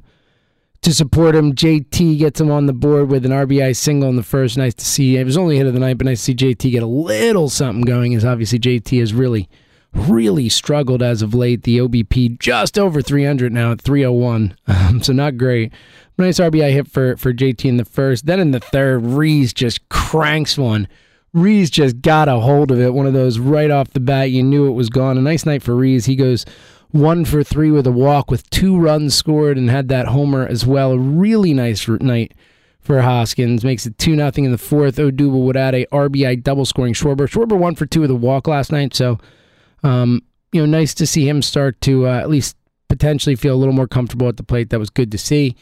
to 0.82 0.94
support 0.94 1.34
him. 1.34 1.54
JT 1.54 2.18
gets 2.18 2.40
him 2.40 2.50
on 2.50 2.66
the 2.66 2.72
board 2.72 3.10
with 3.10 3.24
an 3.24 3.32
RBI 3.32 3.74
single 3.76 4.08
in 4.08 4.16
the 4.16 4.22
first. 4.22 4.56
Nice 4.56 4.74
to 4.74 4.84
see. 4.84 5.16
It 5.16 5.24
was 5.24 5.36
only 5.36 5.56
hit 5.56 5.66
of 5.66 5.74
the 5.74 5.80
night, 5.80 5.98
but 5.98 6.06
nice 6.06 6.20
to 6.20 6.24
see 6.24 6.34
JT 6.34 6.70
get 6.70 6.82
a 6.82 6.86
little 6.86 7.48
something 7.48 7.82
going. 7.82 8.14
As 8.14 8.24
obviously 8.24 8.58
JT 8.58 8.98
has 9.00 9.12
really, 9.12 9.48
really 9.92 10.48
struggled 10.48 11.02
as 11.02 11.22
of 11.22 11.34
late. 11.34 11.62
The 11.62 11.78
OBP 11.78 12.38
just 12.38 12.78
over 12.78 13.02
300 13.02 13.52
now 13.52 13.72
at 13.72 13.80
301, 13.80 14.56
um, 14.66 15.02
so 15.02 15.12
not 15.12 15.36
great. 15.36 15.72
Nice 16.16 16.40
RBI 16.40 16.72
hit 16.72 16.88
for 16.88 17.16
for 17.16 17.32
JT 17.32 17.64
in 17.64 17.76
the 17.76 17.84
first. 17.84 18.26
Then 18.26 18.40
in 18.40 18.50
the 18.50 18.60
third, 18.60 19.04
Rhys 19.04 19.52
just 19.52 19.88
cranks 19.88 20.58
one 20.58 20.88
Rhys 21.34 21.70
just 21.70 22.00
got 22.00 22.28
a 22.28 22.36
hold 22.36 22.70
of 22.70 22.80
it. 22.80 22.94
One 22.94 23.06
of 23.06 23.12
those 23.12 23.38
right 23.38 23.70
off 23.70 23.90
the 23.90 24.00
bat, 24.00 24.30
you 24.30 24.42
knew 24.42 24.66
it 24.66 24.72
was 24.72 24.88
gone. 24.88 25.18
A 25.18 25.20
nice 25.20 25.44
night 25.44 25.62
for 25.62 25.74
Rhys. 25.74 26.06
He 26.06 26.16
goes 26.16 26.44
one 26.90 27.24
for 27.24 27.42
three 27.42 27.70
with 27.70 27.86
a 27.86 27.92
walk 27.92 28.30
with 28.30 28.48
two 28.50 28.78
runs 28.78 29.14
scored 29.14 29.58
and 29.58 29.68
had 29.68 29.88
that 29.88 30.06
homer 30.06 30.46
as 30.46 30.64
well. 30.66 30.92
A 30.92 30.98
really 30.98 31.52
nice 31.52 31.86
night 31.88 32.32
for 32.80 33.02
Hoskins. 33.02 33.64
Makes 33.64 33.86
it 33.86 33.98
2 33.98 34.16
nothing 34.16 34.44
in 34.44 34.52
the 34.52 34.58
fourth. 34.58 34.96
Odubel 34.96 35.44
would 35.44 35.56
add 35.56 35.74
a 35.74 35.86
RBI 35.86 36.42
double 36.42 36.64
scoring 36.64 36.94
Schwarber. 36.94 37.28
Schwarber 37.28 37.58
one 37.58 37.74
for 37.74 37.86
two 37.86 38.00
with 38.00 38.10
a 38.10 38.14
walk 38.14 38.48
last 38.48 38.72
night. 38.72 38.94
So, 38.94 39.18
um, 39.82 40.22
you 40.52 40.60
know, 40.60 40.78
nice 40.78 40.94
to 40.94 41.06
see 41.06 41.28
him 41.28 41.42
start 41.42 41.80
to 41.82 42.06
uh, 42.06 42.18
at 42.18 42.30
least 42.30 42.56
potentially 42.88 43.36
feel 43.36 43.54
a 43.54 43.58
little 43.58 43.74
more 43.74 43.86
comfortable 43.86 44.28
at 44.28 44.38
the 44.38 44.42
plate. 44.42 44.70
That 44.70 44.78
was 44.78 44.90
good 44.90 45.12
to 45.12 45.18
see. 45.18 45.54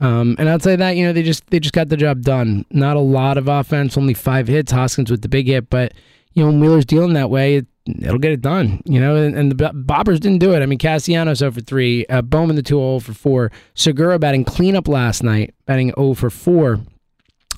Um, 0.00 0.36
and 0.38 0.48
outside 0.48 0.76
that, 0.76 0.96
you 0.96 1.06
know, 1.06 1.14
they 1.14 1.22
just 1.22 1.46
they 1.46 1.58
just 1.58 1.72
got 1.72 1.88
the 1.88 1.96
job 1.96 2.20
done. 2.20 2.66
Not 2.70 2.96
a 2.96 3.00
lot 3.00 3.38
of 3.38 3.48
offense, 3.48 3.96
only 3.96 4.12
five 4.12 4.46
hits. 4.46 4.70
Hoskins 4.70 5.10
with 5.10 5.22
the 5.22 5.28
big 5.28 5.46
hit, 5.46 5.70
but 5.70 5.94
you 6.34 6.42
know, 6.42 6.50
when 6.50 6.60
Wheeler's 6.60 6.84
dealing 6.84 7.14
that 7.14 7.30
way, 7.30 7.56
it, 7.56 7.66
will 7.86 8.18
get 8.18 8.32
it 8.32 8.40
done. 8.40 8.82
You 8.84 9.00
know, 9.00 9.16
and, 9.16 9.36
and, 9.36 9.52
the 9.52 9.56
Bobbers 9.56 10.20
didn't 10.20 10.38
do 10.38 10.52
it. 10.52 10.62
I 10.62 10.66
mean, 10.66 10.78
0 10.78 11.34
for 11.50 11.60
three, 11.60 12.06
uh, 12.06 12.22
Bowman 12.22 12.56
the 12.56 12.62
2 12.62 12.76
0 12.76 13.00
for 13.00 13.12
four, 13.12 13.52
Segura 13.74 14.18
batting 14.18 14.44
cleanup 14.44 14.88
last 14.88 15.22
night, 15.22 15.54
batting 15.66 15.92
0 15.96 16.14
for 16.14 16.30
four. 16.30 16.80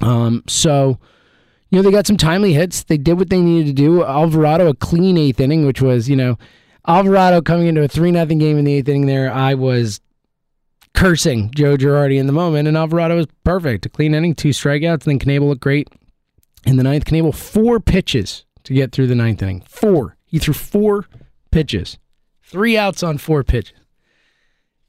Um, 0.00 0.42
so. 0.46 0.98
You 1.70 1.76
know, 1.76 1.82
they 1.82 1.90
got 1.90 2.06
some 2.06 2.16
timely 2.16 2.54
hits. 2.54 2.84
They 2.84 2.96
did 2.96 3.18
what 3.18 3.28
they 3.28 3.42
needed 3.42 3.66
to 3.66 3.72
do. 3.74 4.02
Alvarado, 4.02 4.68
a 4.68 4.74
clean 4.74 5.18
eighth 5.18 5.38
inning, 5.38 5.66
which 5.66 5.82
was, 5.82 6.08
you 6.08 6.16
know, 6.16 6.38
Alvarado 6.86 7.42
coming 7.42 7.66
into 7.66 7.82
a 7.82 7.88
3 7.88 8.10
0 8.10 8.24
game 8.24 8.56
in 8.56 8.64
the 8.64 8.72
eighth 8.72 8.88
inning 8.88 9.04
there. 9.04 9.30
I 9.30 9.52
was 9.52 10.00
cursing 10.94 11.50
Joe 11.54 11.76
Girardi 11.76 12.18
in 12.18 12.26
the 12.26 12.32
moment, 12.32 12.66
and 12.66 12.76
Alvarado 12.76 13.16
was 13.16 13.26
perfect. 13.44 13.86
A 13.86 13.88
clean 13.88 14.14
inning, 14.14 14.34
two 14.34 14.48
strikeouts, 14.48 15.06
and 15.06 15.18
then 15.18 15.18
Knebel 15.18 15.48
looked 15.48 15.60
great 15.60 15.88
in 16.64 16.76
the 16.76 16.82
ninth. 16.82 17.04
Knebel, 17.04 17.34
four 17.34 17.78
pitches 17.80 18.44
to 18.64 18.74
get 18.74 18.92
through 18.92 19.06
the 19.06 19.14
ninth 19.14 19.42
inning. 19.42 19.62
Four. 19.68 20.16
He 20.28 20.38
threw 20.38 20.54
four 20.54 21.06
pitches. 21.50 21.98
Three 22.42 22.76
outs 22.76 23.02
on 23.02 23.18
four 23.18 23.42
pitches. 23.42 23.74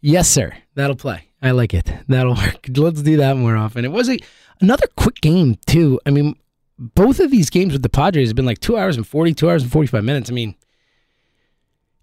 Yes, 0.01 0.29
sir. 0.29 0.53
That'll 0.75 0.95
play. 0.95 1.29
I 1.41 1.51
like 1.51 1.73
it. 1.73 1.91
That'll 2.07 2.35
work. 2.35 2.67
Let's 2.75 3.01
do 3.01 3.17
that 3.17 3.37
more 3.37 3.55
often. 3.55 3.85
It 3.85 3.91
was 3.91 4.09
a 4.09 4.19
another 4.61 4.87
quick 4.95 5.21
game 5.21 5.57
too. 5.65 5.99
I 6.05 6.11
mean, 6.11 6.35
both 6.77 7.19
of 7.19 7.31
these 7.31 7.49
games 7.49 7.73
with 7.73 7.81
the 7.81 7.89
Padres 7.89 8.29
have 8.29 8.35
been 8.35 8.45
like 8.45 8.59
two 8.59 8.77
hours 8.77 8.97
and 8.97 9.07
forty, 9.07 9.33
two 9.33 9.49
hours 9.49 9.63
and 9.63 9.71
forty-five 9.71 10.03
minutes. 10.03 10.29
I 10.29 10.33
mean, 10.33 10.55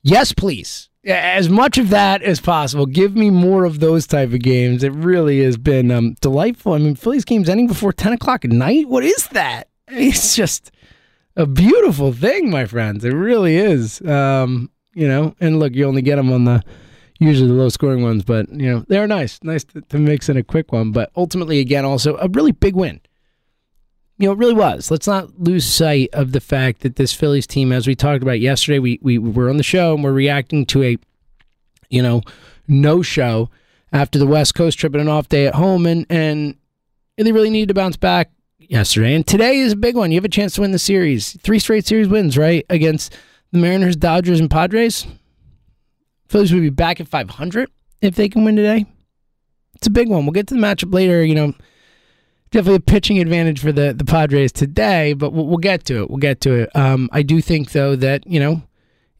yes, 0.02 0.32
please. 0.32 0.88
As 1.06 1.48
much 1.48 1.78
of 1.78 1.90
that 1.90 2.22
as 2.22 2.40
possible. 2.40 2.84
Give 2.84 3.14
me 3.14 3.30
more 3.30 3.64
of 3.64 3.78
those 3.78 4.08
type 4.08 4.32
of 4.32 4.40
games. 4.40 4.82
It 4.82 4.92
really 4.92 5.40
has 5.44 5.56
been 5.56 5.92
um, 5.92 6.14
delightful. 6.20 6.72
I 6.72 6.78
mean, 6.78 6.96
Phillies 6.96 7.24
games 7.24 7.48
ending 7.48 7.68
before 7.68 7.92
ten 7.92 8.12
o'clock 8.12 8.44
at 8.44 8.50
night. 8.50 8.88
What 8.88 9.04
is 9.04 9.28
that? 9.28 9.68
It's 9.88 10.34
just 10.34 10.72
a 11.36 11.46
beautiful 11.46 12.12
thing, 12.12 12.50
my 12.50 12.64
friends. 12.64 13.04
It 13.04 13.12
really 13.12 13.56
is. 13.56 14.00
Um, 14.02 14.70
you 14.94 15.06
know, 15.06 15.34
and 15.40 15.60
look, 15.60 15.74
you 15.74 15.84
only 15.84 16.02
get 16.02 16.16
them 16.16 16.32
on 16.32 16.44
the 16.44 16.62
usually 17.18 17.48
the 17.48 17.54
low 17.54 17.68
scoring 17.68 18.02
ones, 18.02 18.24
but 18.24 18.48
you 18.50 18.70
know 18.70 18.84
they're 18.88 19.06
nice, 19.06 19.38
nice 19.42 19.64
to, 19.64 19.80
to, 19.82 19.98
mix 19.98 20.28
in 20.28 20.36
a 20.36 20.42
quick 20.42 20.72
one. 20.72 20.92
But 20.92 21.10
ultimately, 21.16 21.60
again, 21.60 21.84
also 21.84 22.16
a 22.16 22.28
really 22.28 22.52
big 22.52 22.74
win. 22.74 23.00
You 24.18 24.28
know, 24.28 24.32
it 24.32 24.38
really 24.38 24.54
was. 24.54 24.90
Let's 24.90 25.06
not 25.06 25.38
lose 25.38 25.66
sight 25.66 26.08
of 26.14 26.32
the 26.32 26.40
fact 26.40 26.80
that 26.80 26.96
this 26.96 27.12
Phillies 27.12 27.46
team, 27.46 27.70
as 27.70 27.86
we 27.86 27.94
talked 27.94 28.22
about 28.22 28.40
yesterday, 28.40 28.78
we 28.78 28.98
we 29.02 29.18
were 29.18 29.50
on 29.50 29.58
the 29.58 29.62
show 29.62 29.94
and 29.94 30.02
we're 30.02 30.12
reacting 30.12 30.64
to 30.66 30.82
a, 30.82 30.96
you 31.90 32.02
know, 32.02 32.22
no 32.66 33.02
show 33.02 33.50
after 33.92 34.18
the 34.18 34.26
West 34.26 34.54
Coast 34.54 34.78
trip 34.78 34.94
and 34.94 35.02
an 35.02 35.08
off 35.08 35.28
day 35.28 35.46
at 35.46 35.54
home, 35.54 35.84
and 35.86 36.06
and 36.08 36.56
they 37.18 37.32
really 37.32 37.50
needed 37.50 37.68
to 37.68 37.74
bounce 37.74 37.96
back 37.96 38.30
yesterday. 38.70 39.14
And 39.14 39.26
today 39.26 39.58
is 39.58 39.72
a 39.72 39.76
big 39.76 39.96
one. 39.96 40.10
You 40.10 40.16
have 40.16 40.24
a 40.24 40.28
chance 40.28 40.54
to 40.54 40.60
win 40.60 40.72
the 40.72 40.78
series. 40.78 41.36
Three 41.40 41.58
straight 41.58 41.86
series 41.86 42.08
wins, 42.08 42.36
right? 42.36 42.64
Against 42.70 43.16
the 43.52 43.58
Mariners, 43.58 43.96
Dodgers, 43.96 44.40
and 44.40 44.50
Padres. 44.50 45.06
Phillies 46.28 46.52
would 46.52 46.62
be 46.62 46.70
back 46.70 47.00
at 47.00 47.08
500 47.08 47.70
if 48.00 48.16
they 48.16 48.28
can 48.28 48.44
win 48.44 48.56
today. 48.56 48.86
It's 49.74 49.86
a 49.86 49.90
big 49.90 50.08
one. 50.08 50.24
We'll 50.24 50.32
get 50.32 50.46
to 50.48 50.54
the 50.54 50.60
matchup 50.60 50.92
later. 50.92 51.24
You 51.24 51.34
know, 51.34 51.54
definitely 52.50 52.76
a 52.76 52.80
pitching 52.80 53.18
advantage 53.18 53.60
for 53.60 53.72
the 53.72 53.92
the 53.92 54.04
Padres 54.04 54.52
today, 54.52 55.12
but 55.12 55.32
we'll, 55.32 55.46
we'll 55.46 55.58
get 55.58 55.84
to 55.86 56.02
it. 56.02 56.10
We'll 56.10 56.18
get 56.18 56.40
to 56.42 56.52
it. 56.54 56.74
Um, 56.74 57.08
I 57.12 57.22
do 57.22 57.40
think 57.40 57.72
though 57.72 57.94
that 57.96 58.26
you 58.26 58.40
know 58.40 58.62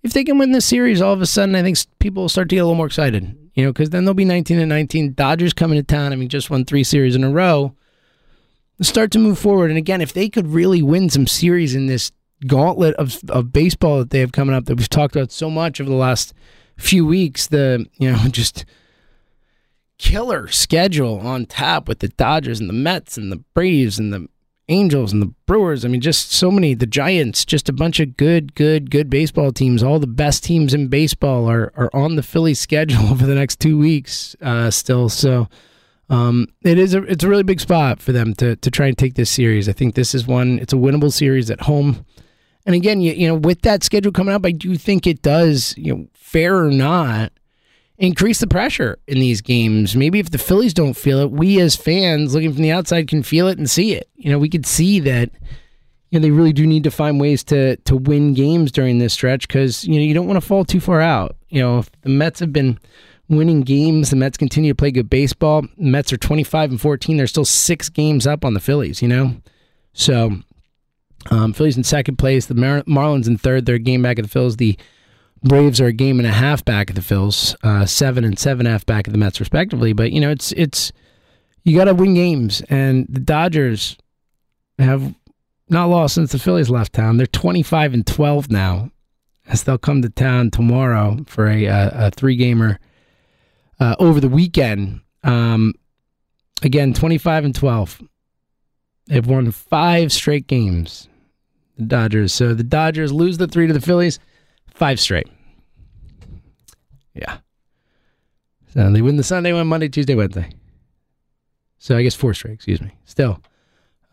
if 0.03 0.13
they 0.13 0.25
can 0.25 0.39
win 0.39 0.53
this 0.53 0.65
series, 0.65 1.03
all 1.03 1.13
of 1.13 1.21
a 1.21 1.27
sudden 1.27 1.55
I 1.55 1.63
think 1.63 1.77
people 1.99 2.23
will 2.23 2.29
start 2.29 2.49
to 2.49 2.55
get 2.57 2.61
a 2.61 2.65
little 2.65 2.77
more 2.77 2.87
excited. 2.87 3.37
You 3.55 3.65
know, 3.65 3.73
because 3.73 3.91
then 3.91 4.05
they'll 4.05 4.15
be 4.15 4.27
19 4.27 4.59
and 4.59 4.69
19. 4.69 5.15
Dodgers 5.15 5.55
coming 5.55 5.79
to 5.79 5.83
town. 5.83 6.13
I 6.13 6.17
mean, 6.17 6.29
just 6.29 6.51
won 6.51 6.65
three 6.65 6.85
series 6.85 7.17
in 7.17 7.25
a 7.25 7.31
row. 7.31 7.75
Start 8.81 9.11
to 9.13 9.19
move 9.19 9.39
forward, 9.39 9.71
and 9.71 9.79
again, 9.79 10.03
if 10.03 10.13
they 10.13 10.29
could 10.29 10.49
really 10.49 10.83
win 10.83 11.09
some 11.09 11.27
series 11.27 11.75
in 11.75 11.87
this 11.87 12.13
gauntlet 12.47 12.95
of 12.97 13.19
of 13.31 13.53
baseball 13.53 13.99
that 13.99 14.11
they 14.11 14.21
have 14.21 14.33
coming 14.33 14.55
up 14.55 14.67
that 14.67 14.77
we've 14.77 14.89
talked 14.89 15.17
about 15.17 15.33
so 15.33 15.49
much 15.49 15.81
over 15.81 15.89
the 15.89 15.97
last 15.97 16.35
few 16.77 17.07
weeks, 17.07 17.47
the 17.47 17.87
you 17.99 18.11
know 18.11 18.19
just 18.31 18.65
killer 19.99 20.47
schedule 20.49 21.21
on 21.21 21.47
tap 21.47 21.89
with 21.89 22.01
the 22.01 22.09
Dodgers 22.09 22.61
and 22.61 22.69
the 22.69 22.75
Mets 22.75 23.17
and 23.17 23.33
the 23.33 23.43
Braves 23.55 23.99
and 23.99 24.13
the 24.13 24.29
Angels 24.69 25.13
and 25.13 25.23
the 25.23 25.33
Brewers. 25.47 25.85
I 25.85 25.89
mean, 25.89 26.01
just 26.01 26.33
so 26.33 26.51
many. 26.51 26.75
The 26.75 26.87
Giants, 26.87 27.45
just 27.45 27.69
a 27.69 27.73
bunch 27.73 28.01
of 28.01 28.17
good, 28.17 28.55
good, 28.55 28.91
good 28.91 29.09
baseball 29.09 29.53
teams. 29.53 29.83
All 29.83 29.99
the 29.99 30.07
best 30.07 30.45
teams 30.45 30.75
in 30.75 30.89
baseball 30.89 31.49
are 31.49 31.73
are 31.77 31.91
on 31.95 32.17
the 32.17 32.23
Philly 32.23 32.55
schedule 32.55 33.07
over 33.11 33.25
the 33.27 33.35
next 33.35 33.61
two 33.61 33.79
weeks 33.79 34.37
uh, 34.41 34.71
still. 34.71 35.09
So. 35.09 35.49
Um, 36.09 36.49
it 36.63 36.79
is 36.79 36.95
a 36.95 37.03
it's 37.03 37.25
a 37.25 37.29
really 37.29 37.43
big 37.43 37.61
spot 37.61 38.01
for 38.01 38.13
them 38.13 38.35
to 38.35 38.57
to 38.57 38.71
try 38.71 38.87
and 38.87 38.97
take 38.97 39.15
this 39.15 39.31
series. 39.31 39.69
I 39.69 39.73
think 39.73 39.95
this 39.95 40.15
is 40.15 40.27
one. 40.27 40.59
It's 40.61 40.73
a 40.73 40.77
winnable 40.77 41.13
series 41.13 41.51
at 41.51 41.63
home. 41.63 42.05
And 42.65 42.75
again, 42.75 43.01
you, 43.01 43.13
you 43.13 43.29
know, 43.29 43.35
with 43.35 43.63
that 43.63 43.85
schedule 43.85 44.13
coming 44.13 44.35
up, 44.35 44.45
I 44.45 44.51
do 44.51 44.77
think 44.77 45.07
it 45.07 45.23
does, 45.23 45.77
you 45.79 45.95
know, 45.95 46.07
fair 46.15 46.65
or 46.65 46.71
not, 46.73 47.33
increase 47.97 48.41
the 48.41 48.49
pressure 48.49 48.99
in 49.07 49.21
these 49.21 49.41
games. 49.41 49.95
Maybe 49.95 50.19
if 50.19 50.31
the 50.31 50.39
Phillies 50.39 50.75
don't 50.75 50.97
feel 50.97 51.21
it, 51.21 51.31
we 51.31 51.61
as 51.61 51.77
fans 51.77 52.35
looking 52.35 52.53
from 52.53 52.63
the 52.63 52.73
outside 52.73 53.09
can 53.09 53.23
feel 53.23 53.47
it 53.47 53.59
and 53.59 53.71
see 53.71 53.95
it. 53.95 54.09
You 54.17 54.31
know, 54.31 54.39
we 54.39 54.49
could 54.49 54.67
see 54.67 55.01
that 55.01 55.31
you 56.11 56.19
know 56.19 56.23
they 56.23 56.31
really 56.31 56.53
do 56.53 56.67
need 56.67 56.85
to 56.85 56.91
find 56.91 57.21
ways 57.21 57.43
to 57.45 57.77
to 57.77 57.97
win 57.97 58.35
games 58.35 58.73
during 58.73 58.99
this 58.99 59.13
stretch 59.13 59.49
because 59.49 59.85
you 59.85 59.95
know 59.95 60.05
you 60.05 60.15
don't 60.15 60.27
want 60.27 60.37
to 60.37 60.47
fall 60.47 60.65
too 60.65 60.81
far 60.81 61.01
out. 61.01 61.37
You 61.49 61.61
know, 61.61 61.85
the 62.03 62.09
Mets 62.09 62.41
have 62.41 62.53
been 62.53 62.79
winning 63.29 63.63
games, 63.63 64.11
the 64.11 64.17
Mets 64.17 64.37
continue 64.37 64.71
to 64.73 64.77
play 64.77 64.91
good 64.91 65.11
baseball. 65.11 65.63
The 65.63 65.91
Mets 65.91 66.13
are 66.13 66.17
twenty 66.17 66.45
five 66.45 66.71
and 66.71 66.81
fourteen. 66.81 67.17
They're 67.17 67.27
still 67.27 67.45
six 67.45 67.89
games 67.89 68.27
up 68.27 68.45
on 68.45 68.55
the 68.55 68.61
Phillies. 68.61 69.03
You 69.03 69.09
know, 69.09 69.37
so 69.93 70.33
um, 71.31 71.53
Phillies 71.53 71.77
in 71.77 71.85
second 71.85 72.17
place. 72.17 72.47
The 72.47 72.55
Mar- 72.55 72.83
Marlins 72.83 73.27
in 73.27 73.39
third. 73.39 73.67
They're 73.67 73.77
a 73.77 73.81
game 73.81 74.03
back 74.03 74.19
of 74.19 74.25
the 74.25 74.31
Phillies. 74.31 74.57
The 74.57 74.79
Braves 75.43 75.81
are 75.81 75.87
a 75.87 75.93
game 75.93 76.19
and 76.19 76.27
a 76.27 76.33
half 76.33 76.65
back 76.65 76.89
of 76.89 76.97
the 76.97 77.03
Phils, 77.03 77.55
uh, 77.63 77.85
seven 77.87 78.25
and 78.25 78.39
seven 78.39 78.67
half 78.67 78.87
back 78.87 79.07
of 79.07 79.13
the 79.13 79.19
Mets, 79.19 79.39
respectively. 79.39 79.93
But 79.93 80.13
you 80.13 80.21
know, 80.21 80.31
it's 80.31 80.53
it's 80.53 80.93
you 81.63 81.77
got 81.77 81.85
to 81.85 81.95
win 81.95 82.15
games, 82.15 82.63
and 82.69 83.07
the 83.09 83.21
Dodgers 83.21 83.97
have 84.79 85.15
not 85.69 85.89
lost 85.89 86.15
since 86.15 86.33
the 86.33 86.39
Phillies 86.39 86.71
left 86.71 86.95
town. 86.95 87.17
They're 87.17 87.27
twenty 87.27 87.63
five 87.63 87.93
and 87.93 88.07
twelve 88.07 88.51
now, 88.51 88.91
as 89.47 89.65
they'll 89.65 89.79
come 89.79 90.01
to 90.03 90.09
town 90.09 90.51
tomorrow 90.51 91.19
for 91.27 91.49
a 91.49 91.67
a, 91.67 91.91
a 92.07 92.11
three 92.11 92.37
gamer 92.37 92.79
uh, 93.81 93.97
over 93.99 94.21
the 94.21 94.29
weekend. 94.29 95.01
Um, 95.23 95.75
again, 96.63 96.93
twenty 96.95 97.19
five 97.19 97.45
and 97.45 97.55
twelve. 97.55 98.01
They've 99.07 99.27
won 99.27 99.51
five 99.53 100.13
straight 100.13 100.47
games 100.47 101.09
the 101.77 101.85
Dodgers. 101.85 102.33
So 102.33 102.55
the 102.55 102.65
Dodgers 102.65 103.13
lose 103.13 103.39
the 103.39 103.47
three 103.47 103.67
to 103.67 103.73
the 103.73 103.81
Phillies, 103.81 104.19
five 104.75 104.99
straight. 104.99 105.29
Yeah. 107.15 107.39
So 108.75 108.91
they 108.91 109.03
win 109.03 109.17
the 109.17 109.23
Sunday 109.23 109.53
one, 109.53 109.67
Monday, 109.67 109.89
Tuesday, 109.89 110.15
Wednesday. 110.15 110.51
So 111.79 111.97
I 111.97 112.03
guess 112.03 112.15
four 112.15 112.35
straight, 112.35 112.55
excuse 112.55 112.81
me. 112.81 112.93
Still. 113.05 113.41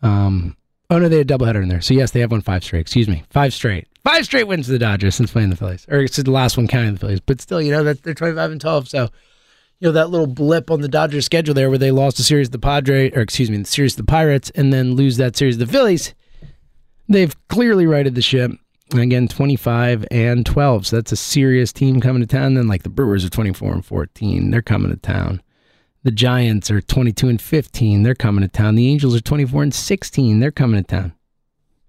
Um, 0.02 0.56
oh, 0.90 0.98
no, 0.98 1.08
they 1.08 1.18
had 1.18 1.30
a 1.30 1.34
doubleheader 1.38 1.62
in 1.62 1.68
there. 1.68 1.80
So 1.80 1.94
yes, 1.94 2.12
they 2.12 2.20
have 2.20 2.30
won 2.30 2.40
five 2.40 2.62
straight. 2.62 2.80
Excuse 2.80 3.08
me. 3.08 3.24
Five 3.30 3.52
straight. 3.52 3.88
Five 4.04 4.24
straight 4.26 4.44
wins 4.44 4.66
to 4.66 4.72
the 4.72 4.78
Dodgers 4.78 5.14
since 5.14 5.32
playing 5.32 5.50
the 5.50 5.56
Phillies. 5.56 5.86
Or 5.88 6.00
it's 6.00 6.16
the 6.16 6.30
last 6.30 6.56
one 6.56 6.68
counting 6.68 6.94
the 6.94 7.00
Phillies. 7.00 7.20
But 7.20 7.40
still, 7.40 7.60
you 7.60 7.72
know, 7.72 7.82
that 7.84 8.02
they're 8.02 8.14
25 8.14 8.52
and 8.52 8.60
12. 8.60 8.88
So, 8.88 9.08
you 9.84 9.90
know, 9.90 9.92
that 9.92 10.08
little 10.08 10.26
blip 10.26 10.70
on 10.70 10.80
the 10.80 10.88
Dodgers 10.88 11.26
schedule 11.26 11.52
there 11.52 11.68
where 11.68 11.76
they 11.76 11.90
lost 11.90 12.18
a 12.18 12.22
series 12.22 12.48
to 12.48 12.52
the 12.52 12.58
Padres, 12.58 13.12
or 13.14 13.20
excuse 13.20 13.50
me, 13.50 13.58
the 13.58 13.66
series 13.66 13.92
to 13.92 14.00
the 14.00 14.06
Pirates, 14.06 14.50
and 14.54 14.72
then 14.72 14.94
lose 14.94 15.18
that 15.18 15.36
series 15.36 15.58
to 15.58 15.66
the 15.66 15.70
Phillies 15.70 16.14
They've 17.06 17.36
clearly 17.48 17.86
righted 17.86 18.14
the 18.14 18.22
ship. 18.22 18.50
And 18.92 19.00
again, 19.00 19.28
25 19.28 20.06
and 20.10 20.46
12. 20.46 20.86
So 20.86 20.96
that's 20.96 21.12
a 21.12 21.16
serious 21.16 21.70
team 21.70 22.00
coming 22.00 22.22
to 22.22 22.26
town. 22.26 22.54
Then, 22.54 22.66
like 22.66 22.82
the 22.82 22.88
Brewers 22.88 23.26
are 23.26 23.28
24 23.28 23.72
and 23.72 23.84
14. 23.84 24.50
They're 24.50 24.62
coming 24.62 24.90
to 24.90 24.96
town. 24.96 25.42
The 26.02 26.10
Giants 26.10 26.70
are 26.70 26.80
22 26.80 27.28
and 27.28 27.42
15. 27.42 28.04
They're 28.04 28.14
coming 28.14 28.40
to 28.40 28.48
town. 28.48 28.76
The 28.76 28.88
Angels 28.88 29.14
are 29.14 29.20
24 29.20 29.64
and 29.64 29.74
16. 29.74 30.40
They're 30.40 30.50
coming 30.50 30.82
to 30.82 30.86
town. 30.86 31.12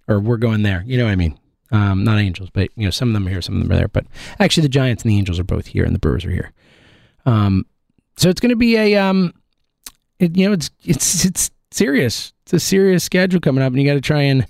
Or 0.10 0.20
we're 0.20 0.36
going 0.36 0.64
there. 0.64 0.84
You 0.86 0.98
know 0.98 1.06
what 1.06 1.12
I 1.12 1.16
mean? 1.16 1.40
Um, 1.72 2.04
not 2.04 2.20
Angels, 2.20 2.50
but 2.52 2.70
you 2.76 2.84
know 2.84 2.92
some 2.92 3.08
of 3.08 3.14
them 3.14 3.26
are 3.26 3.32
here, 3.32 3.42
some 3.42 3.56
of 3.56 3.64
them 3.64 3.72
are 3.72 3.78
there. 3.78 3.88
But 3.88 4.06
actually, 4.40 4.64
the 4.64 4.70
Giants 4.70 5.04
and 5.04 5.12
the 5.12 5.18
Angels 5.18 5.40
are 5.40 5.46
both 5.46 5.68
here, 5.68 5.86
and 5.86 5.96
the 5.96 6.00
Brewers 6.00 6.26
are 6.26 6.32
here. 6.32 6.52
Um, 7.26 7.66
so 8.18 8.30
it's 8.30 8.40
going 8.40 8.50
to 8.50 8.56
be 8.56 8.78
a 8.78 8.96
um, 8.96 9.34
it, 10.20 10.36
you 10.38 10.48
know 10.48 10.54
it's 10.54 10.70
it's 10.84 11.26
it's 11.26 11.52
serious. 11.72 12.34
It's 12.44 12.54
a 12.54 12.60
serious 12.60 13.04
schedule 13.04 13.40
coming 13.40 13.64
up, 13.64 13.74
and 13.74 13.82
you 13.82 13.88
got 13.88 13.96
to 13.96 14.02
try 14.02 14.22
and 14.22 14.48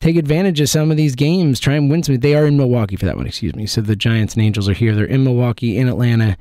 take 0.00 0.16
advantage 0.16 0.60
of 0.60 0.68
some 0.68 0.90
of 0.90 0.96
these 0.96 1.14
games, 1.14 1.58
try 1.58 1.74
and 1.74 1.90
win 1.90 2.02
some. 2.02 2.16
They 2.16 2.34
are 2.34 2.46
in 2.46 2.56
Milwaukee 2.56 2.96
for 2.96 3.06
that 3.06 3.16
one, 3.16 3.26
excuse 3.26 3.54
me. 3.54 3.66
So 3.66 3.80
the 3.80 3.96
Giants 3.96 4.34
and 4.34 4.42
Angels 4.42 4.68
are 4.68 4.74
here. 4.74 4.94
They're 4.94 5.04
in 5.04 5.24
Milwaukee, 5.24 5.78
in 5.78 5.88
Atlanta, 5.88 6.36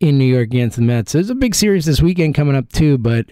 in 0.00 0.18
New 0.18 0.24
York 0.24 0.44
against 0.44 0.76
the 0.76 0.82
Mets. 0.82 1.12
So 1.12 1.18
there's 1.18 1.30
a 1.30 1.34
big 1.34 1.54
series 1.54 1.84
this 1.84 2.00
weekend 2.00 2.34
coming 2.34 2.56
up 2.56 2.72
too, 2.72 2.98
but 2.98 3.26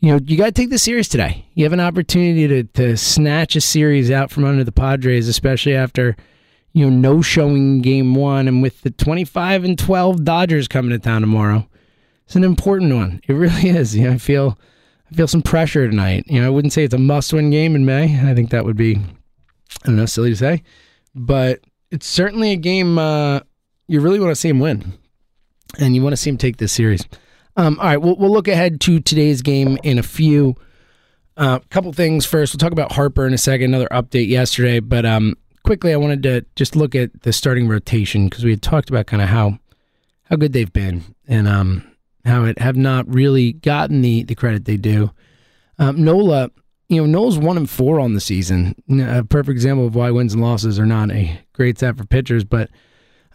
you 0.00 0.12
know, 0.12 0.20
you 0.24 0.36
got 0.36 0.46
to 0.46 0.52
take 0.52 0.70
the 0.70 0.78
series 0.78 1.08
today. 1.08 1.46
You 1.54 1.64
have 1.64 1.72
an 1.72 1.80
opportunity 1.80 2.46
to 2.46 2.64
to 2.64 2.96
snatch 2.96 3.56
a 3.56 3.60
series 3.60 4.10
out 4.10 4.30
from 4.30 4.44
under 4.44 4.62
the 4.62 4.72
Padres, 4.72 5.26
especially 5.26 5.74
after 5.74 6.14
you 6.72 6.88
know 6.88 6.96
no 6.96 7.22
showing 7.22 7.80
game 7.80 8.14
one, 8.14 8.46
and 8.46 8.62
with 8.62 8.82
the 8.82 8.90
25 8.90 9.64
and 9.64 9.78
12 9.78 10.22
Dodgers 10.22 10.68
coming 10.68 10.90
to 10.90 10.98
town 10.98 11.22
tomorrow. 11.22 11.66
It's 12.28 12.36
an 12.36 12.44
important 12.44 12.94
one. 12.94 13.22
It 13.26 13.32
really 13.32 13.70
is. 13.70 13.96
You 13.96 14.04
know, 14.04 14.12
I 14.12 14.18
feel 14.18 14.58
I 15.10 15.14
feel 15.14 15.26
some 15.26 15.40
pressure 15.40 15.88
tonight. 15.88 16.24
You 16.26 16.42
know, 16.42 16.46
I 16.46 16.50
wouldn't 16.50 16.74
say 16.74 16.84
it's 16.84 16.92
a 16.92 16.98
must-win 16.98 17.48
game 17.48 17.74
in 17.74 17.86
May. 17.86 18.20
I 18.20 18.34
think 18.34 18.50
that 18.50 18.66
would 18.66 18.76
be, 18.76 18.96
I 18.96 19.86
don't 19.86 19.96
know, 19.96 20.04
silly 20.04 20.28
to 20.28 20.36
say, 20.36 20.62
but 21.14 21.60
it's 21.90 22.06
certainly 22.06 22.52
a 22.52 22.56
game 22.56 22.98
uh, 22.98 23.40
you 23.86 24.02
really 24.02 24.20
want 24.20 24.30
to 24.30 24.34
see 24.36 24.50
him 24.50 24.60
win, 24.60 24.92
and 25.78 25.94
you 25.94 26.02
want 26.02 26.12
to 26.12 26.18
see 26.18 26.28
him 26.28 26.36
take 26.36 26.58
this 26.58 26.70
series. 26.70 27.08
Um, 27.56 27.80
all 27.80 27.86
right, 27.86 27.96
we'll, 27.96 28.16
we'll 28.16 28.30
look 28.30 28.46
ahead 28.46 28.78
to 28.82 29.00
today's 29.00 29.40
game 29.40 29.78
in 29.82 29.98
a 29.98 30.02
few. 30.02 30.54
A 31.38 31.40
uh, 31.40 31.58
couple 31.70 31.94
things 31.94 32.26
first. 32.26 32.52
We'll 32.52 32.58
talk 32.58 32.72
about 32.72 32.92
Harper 32.92 33.26
in 33.26 33.32
a 33.32 33.38
second. 33.38 33.72
Another 33.72 33.88
update 33.90 34.28
yesterday, 34.28 34.80
but 34.80 35.06
um, 35.06 35.34
quickly, 35.64 35.94
I 35.94 35.96
wanted 35.96 36.22
to 36.24 36.44
just 36.56 36.76
look 36.76 36.94
at 36.94 37.22
the 37.22 37.32
starting 37.32 37.68
rotation 37.68 38.28
because 38.28 38.44
we 38.44 38.50
had 38.50 38.60
talked 38.60 38.90
about 38.90 39.06
kind 39.06 39.22
of 39.22 39.30
how 39.30 39.58
how 40.24 40.36
good 40.36 40.52
they've 40.52 40.70
been, 40.70 41.14
and 41.26 41.48
um, 41.48 41.90
how 42.24 42.44
it 42.44 42.58
have 42.58 42.76
not 42.76 43.08
really 43.12 43.52
gotten 43.52 44.02
the 44.02 44.24
the 44.24 44.34
credit 44.34 44.64
they 44.64 44.76
do. 44.76 45.10
Um, 45.78 46.04
Nola, 46.04 46.50
you 46.88 47.00
know, 47.00 47.06
Nola's 47.06 47.38
one 47.38 47.56
and 47.56 47.70
four 47.70 48.00
on 48.00 48.14
the 48.14 48.20
season. 48.20 48.74
A 48.90 49.24
perfect 49.24 49.54
example 49.54 49.86
of 49.86 49.94
why 49.94 50.10
wins 50.10 50.34
and 50.34 50.42
losses 50.42 50.78
are 50.78 50.86
not 50.86 51.10
a 51.10 51.40
great 51.52 51.78
stat 51.78 51.96
for 51.96 52.04
pitchers, 52.04 52.44
but 52.44 52.70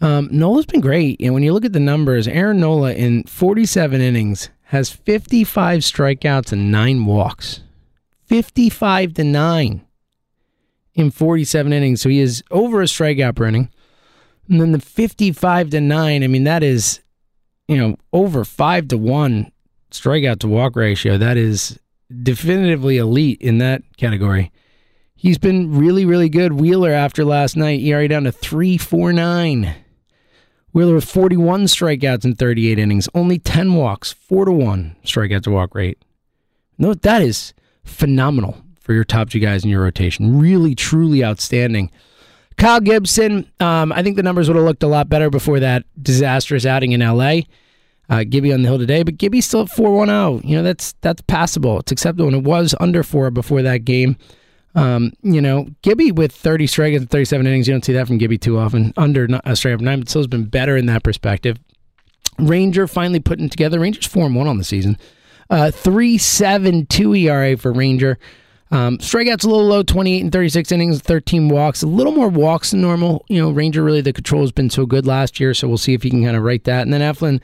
um, 0.02 0.28
Nola's 0.32 0.66
been 0.66 0.82
great. 0.82 1.22
And 1.22 1.34
when 1.34 1.44
you 1.44 1.54
look 1.54 1.66
at 1.66 1.74
the 1.74 1.80
numbers, 1.80 2.28
Aaron 2.28 2.60
Nola 2.60 2.94
in 2.94 3.24
47 3.24 4.02
innings 4.02 4.50
has 4.64 4.90
55 4.90 5.82
strikeouts 5.82 6.52
and 6.52 6.72
nine 6.72 7.06
walks. 7.06 7.62
55 8.26 9.14
to 9.14 9.24
9 9.24 9.86
in 10.96 11.12
47 11.12 11.74
innings. 11.74 12.02
So 12.02 12.10
he 12.10 12.20
is 12.20 12.44
over 12.50 12.82
a 12.82 12.86
strikeout 12.86 13.36
per 13.36 13.46
inning. 13.46 13.70
And 14.50 14.60
then 14.60 14.72
the 14.72 14.80
55 14.80 15.70
to 15.70 15.80
9, 15.80 16.24
I 16.24 16.28
mean, 16.28 16.44
that 16.44 16.64
is, 16.64 17.02
you 17.68 17.78
know, 17.78 17.96
over 18.12 18.44
5 18.44 18.88
to 18.90 18.98
1 18.98 19.52
strikeout 19.92 20.40
to 20.40 20.48
walk 20.48 20.76
ratio. 20.76 21.18
That 21.18 21.38
is 21.38 21.80
definitively 22.22 22.98
elite 22.98 23.42
in 23.42 23.60
that 23.60 23.84
category. 23.98 24.52
He's 25.16 25.38
been 25.38 25.78
really, 25.78 26.06
really 26.06 26.30
good. 26.30 26.54
Wheeler 26.54 26.92
after 26.92 27.24
last 27.24 27.56
night, 27.56 27.80
ERA 27.80 28.08
down 28.08 28.26
to 28.26 28.32
349. 28.32 29.76
Wheeler 30.74 30.96
with 30.96 31.06
41 31.06 31.66
strikeouts 31.66 32.26
in 32.26 32.36
38 32.36 32.80
innings, 32.80 33.08
only 33.14 33.38
10 33.38 33.76
walks, 33.76 34.12
4 34.12 34.46
to 34.46 34.52
1 34.52 34.96
strikeout 35.06 35.44
to 35.44 35.52
walk 35.52 35.76
rate. 35.76 36.04
No, 36.78 36.94
that 36.94 37.22
is 37.22 37.54
phenomenal 37.84 38.58
for 38.80 38.94
your 38.94 39.04
top 39.06 39.30
two 39.30 39.40
guys 39.40 39.64
in 39.64 39.70
your 39.70 39.84
rotation. 39.84 40.38
Really, 40.38 40.76
truly 40.76 41.24
outstanding. 41.24 41.92
Kyle 42.58 42.80
Gibson, 42.80 43.50
um, 43.60 43.92
I 43.92 44.04
think 44.04 44.16
the 44.16 44.24
numbers 44.24 44.48
would 44.48 44.56
have 44.56 44.66
looked 44.66 44.84
a 44.84 44.88
lot 44.88 45.10
better 45.10 45.30
before 45.30 45.60
that 45.60 45.86
disastrous 46.02 46.66
outing 46.66 46.92
in 46.92 47.02
LA. 47.02 47.42
Uh, 48.10 48.24
Gibby 48.24 48.52
on 48.54 48.62
the 48.62 48.68
hill 48.68 48.78
today, 48.78 49.02
but 49.04 49.18
Gibby's 49.18 49.46
still 49.46 49.62
at 49.62 49.70
4-1-0. 49.70 50.44
You 50.44 50.58
know, 50.58 50.64
that's 50.64 50.94
that's 51.02 51.22
passable. 51.22 51.80
It's 51.80 51.92
acceptable. 51.92 52.28
And 52.28 52.36
it 52.36 52.44
was 52.44 52.76
under 52.80 53.02
four 53.02 53.32
before 53.32 53.62
that 53.62 53.86
game. 53.86 54.18
Um, 54.76 55.14
you 55.22 55.40
know, 55.40 55.68
Gibby 55.84 56.12
with 56.12 56.32
30 56.34 56.68
strikeouts 56.68 56.98
and 56.98 57.10
37 57.10 57.48
innings, 57.48 57.68
you 57.68 57.74
don't 57.74 57.86
see 57.86 57.94
that 57.94 58.08
from 58.08 58.18
Gibby 58.18 58.38
too 58.38 58.58
often. 58.58 58.94
Under 58.98 59.28
a 59.46 59.56
straight 59.56 59.74
up 59.74 59.82
nine, 59.82 60.00
but 60.00 60.10
still 60.10 60.22
has 60.22 60.28
been 60.28 60.46
better 60.46 60.76
in 60.76 60.88
that 60.88 61.04
perspective. 61.04 61.58
Ranger 62.40 62.88
finally 62.88 63.20
putting 63.20 63.50
together. 63.50 63.80
Rangers 63.80 64.08
4 64.08 64.30
1 64.30 64.48
on 64.48 64.58
the 64.58 64.64
season. 64.64 64.98
Uh, 65.50 65.72
3.72 65.74 67.20
ERA 67.20 67.58
for 67.58 67.72
Ranger. 67.72 68.18
Um, 68.74 68.98
strikeouts 68.98 69.46
a 69.46 69.48
little 69.48 69.68
low, 69.68 69.84
28 69.84 70.24
and 70.24 70.32
36 70.32 70.72
innings, 70.72 71.00
13 71.00 71.48
walks, 71.48 71.84
a 71.84 71.88
little 71.88 72.12
more 72.12 72.28
walks 72.28 72.72
than 72.72 72.82
normal. 72.82 73.24
You 73.30 73.40
know, 73.40 73.52
Ranger 73.52 73.84
really, 73.84 74.02
the 74.02 74.12
control 74.12 74.42
has 74.42 74.52
been 74.52 74.72
so 74.72 74.88
good 74.88 75.06
last 75.06 75.40
year, 75.40 75.54
so 75.54 75.68
we'll 75.68 75.78
see 75.78 75.94
if 75.94 76.02
he 76.02 76.10
can 76.10 76.24
kind 76.24 76.36
of 76.36 76.42
right 76.42 76.64
that. 76.64 76.82
And 76.82 76.92
then 76.92 77.02
Eflin 77.02 77.40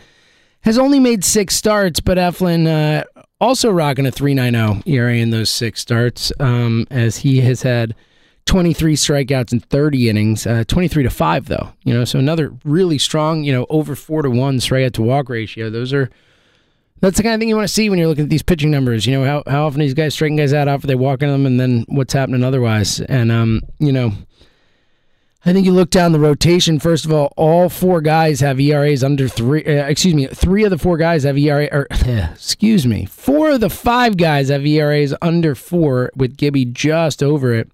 has 0.62 0.80
only 0.80 1.00
made 1.00 1.24
six 1.24 1.56
starts, 1.56 2.00
but 2.00 2.18
Eflin 2.18 2.66
uh, 2.68 3.04
also 3.40 3.70
rocking 3.70 4.08
a 4.08 4.12
3.90 4.12 4.82
ERA 4.88 5.14
in 5.18 5.30
those 5.30 5.52
six 5.52 5.82
starts, 5.82 6.32
um, 6.40 6.88
as 6.90 7.18
he 7.18 7.42
has 7.42 7.62
had 7.62 7.94
23 8.46 8.96
strikeouts 8.96 9.54
in 9.54 9.60
30 9.60 10.10
innings, 10.10 10.48
uh, 10.48 10.64
23 10.68 11.04
to 11.04 11.12
5, 11.12 11.46
though. 11.46 11.74
You 11.84 11.94
know, 11.94 12.06
so 12.06 12.18
another 12.18 12.56
really 12.66 12.98
strong, 12.98 13.44
you 13.44 13.54
know, 13.54 13.68
over 13.70 13.96
4 13.96 14.24
to 14.24 14.32
1 14.32 14.58
strikeout 14.58 14.94
to 14.94 15.04
walk 15.04 15.30
ratio. 15.30 15.70
Those 15.70 15.94
are 15.94 16.10
that's 17.02 17.18
the 17.18 17.24
kind 17.24 17.36
of 17.36 17.40
thing 17.40 17.50
you 17.50 17.56
want 17.56 17.68
to 17.68 17.74
see 17.74 17.90
when 17.90 17.98
you're 17.98 18.08
looking 18.08 18.26
at 18.26 18.30
these 18.30 18.44
pitching 18.44 18.72
numbers. 18.72 19.06
You 19.06 19.20
know, 19.20 19.26
how, 19.26 19.44
how 19.52 19.66
often 19.66 19.80
these 19.80 19.94
guys 19.94 20.14
striking 20.14 20.36
guys 20.36 20.54
out 20.54 20.68
after 20.68 20.88
they 20.88 20.96
walk 20.96 21.22
in 21.22 21.30
them 21.30 21.46
and 21.46 21.60
then 21.60 21.86
what's 21.88 22.14
happening 22.14 22.44
otherwise. 22.44 23.00
And, 23.02 23.32
um, 23.32 23.62
you 23.80 23.92
know, 23.92 24.12
I 25.46 25.54
think 25.54 25.66
you 25.66 25.72
look 25.72 25.90
down 25.90 26.12
the 26.12 26.20
rotation. 26.20 26.80
First 26.80 27.06
of 27.06 27.14
all, 27.14 27.32
all 27.38 27.70
four 27.70 28.02
guys 28.02 28.42
have 28.42 28.60
ERAs 28.60 29.04
under 29.04 29.30
three. 29.30 29.64
Uh, 29.64 29.86
excuse 29.86 30.14
me, 30.14 30.28
three 30.28 30.66
of 30.66 30.72
the 30.72 30.78
four 30.78 30.98
guys 30.98 31.24
have 31.24 31.38
ERA. 31.38 31.70
Or, 31.72 31.88
excuse 31.92 32.86
me, 32.86 33.06
four 33.06 33.52
of 33.52 33.62
the 33.62 33.70
five 33.70 34.18
guys 34.18 34.50
have 34.50 34.66
ERAs 34.66 35.16
under 35.22 35.56
four, 35.56 36.12
with 36.18 36.36
Gibby 36.36 36.66
just 36.66 37.24
over 37.24 37.54
it. 37.54 37.72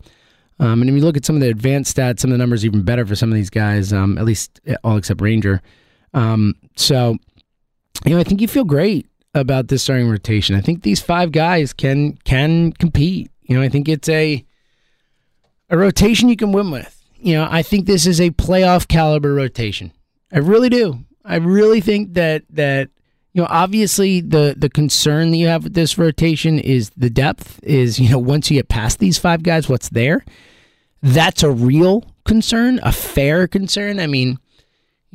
Um, 0.60 0.82
and 0.82 0.90
if 0.90 0.96
you 0.96 1.02
look 1.02 1.18
at 1.18 1.26
some 1.26 1.36
of 1.36 1.42
the 1.42 1.50
advanced 1.50 1.98
stats, 1.98 2.20
some 2.20 2.30
of 2.30 2.36
the 2.36 2.38
numbers 2.38 2.64
even 2.64 2.84
better 2.84 3.06
for 3.06 3.16
some 3.16 3.30
of 3.30 3.36
these 3.36 3.50
guys. 3.50 3.92
Um, 3.92 4.20
at 4.20 4.26
least 4.26 4.62
all 4.84 4.98
except 4.98 5.20
Ranger. 5.20 5.62
Um, 6.14 6.54
so, 6.76 7.18
you 8.06 8.12
know, 8.14 8.20
I 8.20 8.24
think 8.24 8.40
you 8.40 8.48
feel 8.48 8.64
great 8.64 9.08
about 9.36 9.68
this 9.68 9.84
starting 9.84 10.10
rotation. 10.10 10.56
I 10.56 10.62
think 10.62 10.82
these 10.82 11.02
five 11.02 11.32
guys 11.32 11.74
can 11.74 12.18
can 12.24 12.72
compete. 12.74 13.30
You 13.44 13.58
know, 13.58 13.62
I 13.62 13.70
think 13.70 13.88
it's 13.88 14.10
a 14.10 14.44
a 15.70 15.78
rotation 15.78 16.30
you 16.30 16.38
can 16.38 16.52
win 16.52 16.72
with. 16.72 17.04
You 17.18 17.36
know, 17.36 17.48
I 17.50 17.62
think 17.62 17.86
this 17.86 18.08
is 18.08 18.22
a 18.22 18.32
playoff 18.32 18.88
caliber 18.88 19.34
rotation. 19.34 19.92
I 20.32 20.40
really 20.40 20.70
do. 20.70 21.00
I 21.24 21.36
really 21.36 21.82
think 21.82 22.14
that 22.14 22.44
that 22.52 22.90
you 23.34 23.42
know, 23.42 23.48
obviously 23.50 24.22
the 24.22 24.56
the 24.58 24.70
concern 24.70 25.32
that 25.32 25.38
you 25.38 25.48
have 25.48 25.66
with 25.66 25.74
this 25.74 25.98
rotation 25.98 26.58
is 26.58 26.92
the 26.96 27.10
depth. 27.10 27.60
Is 27.64 28.00
you 28.00 28.10
know, 28.10 28.20
once 28.20 28.50
you 28.50 28.58
get 28.58 28.70
past 28.70 29.00
these 29.00 29.18
five 29.18 29.44
guys, 29.44 29.68
what's 29.68 29.90
there? 29.90 30.24
That's 31.02 31.44
a 31.44 31.52
real 31.52 32.06
concern, 32.24 32.80
a 32.82 32.92
fair 32.92 33.48
concern. 33.48 34.00
I 34.00 34.08
mean, 34.08 34.40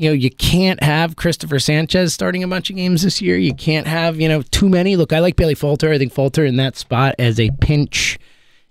you 0.00 0.08
know, 0.08 0.14
you 0.14 0.30
can't 0.30 0.82
have 0.82 1.16
Christopher 1.16 1.58
Sanchez 1.58 2.14
starting 2.14 2.42
a 2.42 2.48
bunch 2.48 2.70
of 2.70 2.76
games 2.76 3.02
this 3.02 3.20
year. 3.20 3.36
You 3.36 3.54
can't 3.54 3.86
have, 3.86 4.18
you 4.18 4.30
know, 4.30 4.40
too 4.40 4.66
many. 4.66 4.96
Look, 4.96 5.12
I 5.12 5.18
like 5.18 5.36
Bailey 5.36 5.54
Falter. 5.54 5.92
I 5.92 5.98
think 5.98 6.14
Falter 6.14 6.42
in 6.42 6.56
that 6.56 6.78
spot 6.78 7.14
as 7.18 7.38
a 7.38 7.50
pinch, 7.60 8.18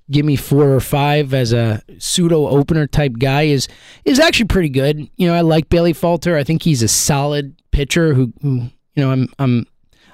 give 0.10 0.26
me 0.26 0.36
four 0.36 0.74
or 0.74 0.80
five 0.80 1.32
as 1.36 1.54
a 1.54 1.84
pseudo 2.00 2.48
opener 2.48 2.88
type 2.88 3.14
guy 3.20 3.44
is 3.44 3.68
is 4.06 4.20
actually 4.20 4.48
pretty 4.48 4.70
good. 4.70 5.08
You 5.18 5.28
know, 5.28 5.36
I 5.36 5.42
like 5.42 5.70
Bailey 5.70 5.94
Falter. 5.94 6.36
I 6.36 6.44
think 6.44 6.64
he's 6.64 6.82
a 6.82 6.88
solid 6.88 7.56
pitcher 7.70 8.16
who, 8.16 8.34
who 8.42 8.62
you 8.96 9.04
know, 9.04 9.12
I'm 9.12 9.28
I'm 9.38 9.68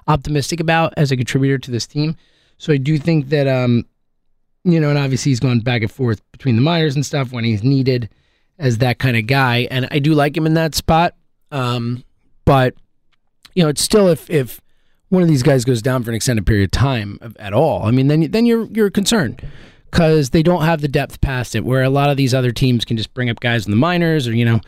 optimistic 0.10 0.60
about 0.60 0.94
as 0.98 1.14
a 1.14 1.16
contributor 1.16 1.58
to 1.60 1.72
this 1.72 1.88
team. 1.88 2.18
So 2.58 2.74
I 2.74 2.78
do 2.78 2.98
think 2.98 3.30
that 3.30 3.48
um, 3.48 3.86
you 4.66 4.82
know, 4.82 4.90
and 4.90 5.00
obviously 5.00 5.32
he's 5.32 5.40
gone 5.40 5.62
back 5.62 5.82
and 5.82 5.92
forth 5.92 6.22
between 6.34 6.58
the 6.58 6.62
minors 6.62 6.96
and 6.96 7.06
stuff 7.06 7.32
when 7.32 7.46
he's 7.46 7.64
needed 7.64 8.10
as 8.58 8.80
that 8.80 9.00
kind 9.00 9.18
of 9.18 9.28
guy, 9.28 9.68
and 9.72 9.88
I 9.92 10.00
do 10.00 10.14
like 10.14 10.36
him 10.36 10.46
in 10.46 10.54
that 10.54 10.76
spot. 10.76 11.16
Um, 11.52 12.04
but 12.46 12.76
you 13.54 13.64
know, 13.64 13.70
it's 13.70 13.82
still 13.82 14.08
if 14.08 14.30
if 14.30 14.62
one 15.10 15.22
of 15.22 15.30
these 15.30 15.44
guys 15.44 15.66
goes 15.66 15.82
down 15.82 16.04
for 16.04 16.12
an 16.12 16.16
extended 16.16 16.46
period 16.46 16.66
of 16.66 16.72
time 16.72 17.20
at 17.40 17.54
all, 17.54 17.84
I 17.84 17.92
mean, 17.92 18.08
then 18.08 18.32
then 18.32 18.46
you're 18.46 18.66
you're 18.66 18.90
concerned 18.90 19.42
because 19.92 20.32
they 20.32 20.44
don't 20.44 20.64
have 20.64 20.82
the 20.82 20.88
depth 20.88 21.22
past 21.22 21.56
it. 21.56 21.66
Where 21.66 21.84
a 21.84 21.90
lot 21.90 22.10
of 22.10 22.18
these 22.18 22.34
other 22.34 22.52
teams 22.52 22.86
can 22.86 22.98
just 22.98 23.14
bring 23.14 23.30
up 23.30 23.40
guys 23.40 23.66
in 23.66 23.72
the 23.72 23.78
minors, 23.78 24.28
or 24.28 24.34
you 24.34 24.46
know, 24.46 24.62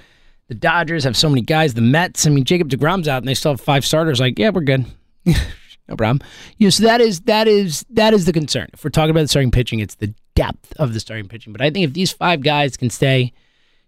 the 0.47 0.56
Dodgers 0.56 1.04
have 1.04 1.17
so 1.17 1.30
many 1.30 1.41
guys. 1.41 1.73
The 1.73 1.82
Mets, 1.82 2.26
I 2.26 2.30
mean, 2.30 2.43
Jacob 2.43 2.69
deGrom's 2.69 3.08
out, 3.08 3.19
and 3.19 3.28
they 3.28 3.34
still 3.34 3.52
have 3.52 3.62
five 3.62 3.86
starters. 3.86 4.19
Like, 4.19 4.39
yeah, 4.39 4.50
we're 4.50 4.62
good. 4.62 4.86
no 5.26 5.95
problem. 5.95 6.21
You 6.58 6.67
know, 6.67 6.71
so 6.71 6.84
that 6.84 7.02
is 7.02 7.21
that 7.21 7.47
is 7.47 7.86
that 7.89 8.13
is 8.13 8.26
the 8.26 8.34
concern. 8.34 8.67
If 8.73 8.84
we're 8.84 8.89
talking 8.89 9.12
about 9.12 9.21
the 9.21 9.28
starting 9.28 9.52
pitching, 9.52 9.80
it's 9.80 9.95
the 9.95 10.13
depth 10.36 10.73
of 10.78 10.93
the 10.93 11.00
starting 11.00 11.28
pitching. 11.28 11.54
But 11.54 11.62
I 11.62 11.69
think 11.69 11.86
if 11.86 11.93
these 11.93 12.12
five 12.12 12.41
guys 12.41 12.78
can 12.78 12.89
stay 12.89 13.34